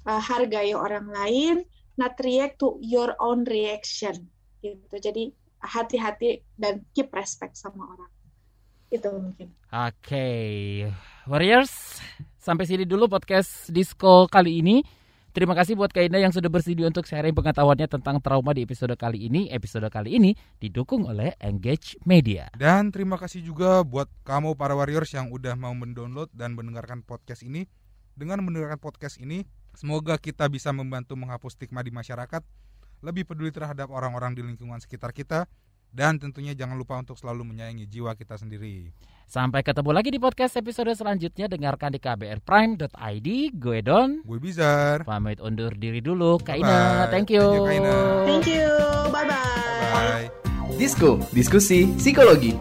uh, 0.10 0.20
hargai 0.20 0.74
orang 0.74 1.08
lain, 1.12 1.56
not 2.00 2.16
react 2.24 2.58
to 2.64 2.80
your 2.82 3.14
own 3.20 3.44
reaction 3.46 4.28
gitu. 4.64 4.96
Jadi 4.98 5.36
hati-hati 5.60 6.40
dan 6.56 6.84
keep 6.96 7.12
respect 7.12 7.60
sama 7.60 7.84
orang. 7.84 8.12
Itu 8.90 9.12
mungkin. 9.12 9.54
Oke, 9.70 10.28
Warriors, 11.30 12.02
sampai 12.42 12.66
sini 12.66 12.88
dulu 12.88 13.06
podcast 13.06 13.70
Disco 13.70 14.26
kali 14.26 14.64
ini. 14.64 14.99
Terima 15.30 15.54
kasih 15.54 15.78
buat 15.78 15.94
Kaina 15.94 16.18
yang 16.18 16.34
sudah 16.34 16.50
bersedia 16.50 16.90
untuk 16.90 17.06
sharing 17.06 17.38
pengetahuannya 17.38 17.86
tentang 17.86 18.18
trauma 18.18 18.50
di 18.50 18.66
episode 18.66 18.98
kali 18.98 19.30
ini. 19.30 19.46
Episode 19.54 19.86
kali 19.94 20.18
ini 20.18 20.34
didukung 20.58 21.06
oleh 21.06 21.38
Engage 21.38 22.02
Media. 22.02 22.50
Dan 22.58 22.90
terima 22.90 23.14
kasih 23.14 23.46
juga 23.46 23.86
buat 23.86 24.10
kamu 24.26 24.58
para 24.58 24.74
warriors 24.74 25.14
yang 25.14 25.30
udah 25.30 25.54
mau 25.54 25.70
mendownload 25.78 26.34
dan 26.34 26.58
mendengarkan 26.58 27.06
podcast 27.06 27.46
ini. 27.46 27.70
Dengan 28.18 28.42
mendengarkan 28.42 28.82
podcast 28.82 29.22
ini, 29.22 29.46
semoga 29.78 30.18
kita 30.18 30.50
bisa 30.50 30.74
membantu 30.74 31.14
menghapus 31.14 31.62
stigma 31.62 31.86
di 31.86 31.94
masyarakat, 31.94 32.42
lebih 33.06 33.30
peduli 33.30 33.54
terhadap 33.54 33.94
orang-orang 33.94 34.34
di 34.34 34.42
lingkungan 34.42 34.82
sekitar 34.82 35.14
kita, 35.14 35.46
dan 35.90 36.22
tentunya 36.22 36.54
jangan 36.54 36.78
lupa 36.78 36.98
untuk 36.98 37.18
selalu 37.18 37.54
menyayangi 37.54 37.86
jiwa 37.90 38.14
kita 38.14 38.38
sendiri. 38.38 38.94
Sampai 39.30 39.62
ketemu 39.62 39.94
lagi 39.94 40.10
di 40.10 40.18
podcast 40.18 40.58
episode 40.58 40.90
selanjutnya. 40.98 41.46
Dengarkan 41.46 41.94
di 41.94 42.02
kbrprime.id. 42.02 43.28
Gue 43.62 43.80
Don. 43.86 44.26
Gue 44.26 44.42
Bizar. 44.42 45.06
Pamit 45.06 45.38
undur 45.38 45.70
diri 45.78 46.02
dulu. 46.02 46.42
Kaina, 46.42 47.06
Bye-bye. 47.06 47.14
thank 47.14 47.30
you. 47.30 47.46
Thank 47.46 47.54
you, 47.54 47.70
Kaina. 47.70 47.94
Thank 48.26 48.46
you. 48.50 48.70
Bye-bye. 49.14 49.94
Bye. 49.94 50.26
Disko, 50.82 51.22
diskusi 51.30 51.94
psikologi. 51.94 52.58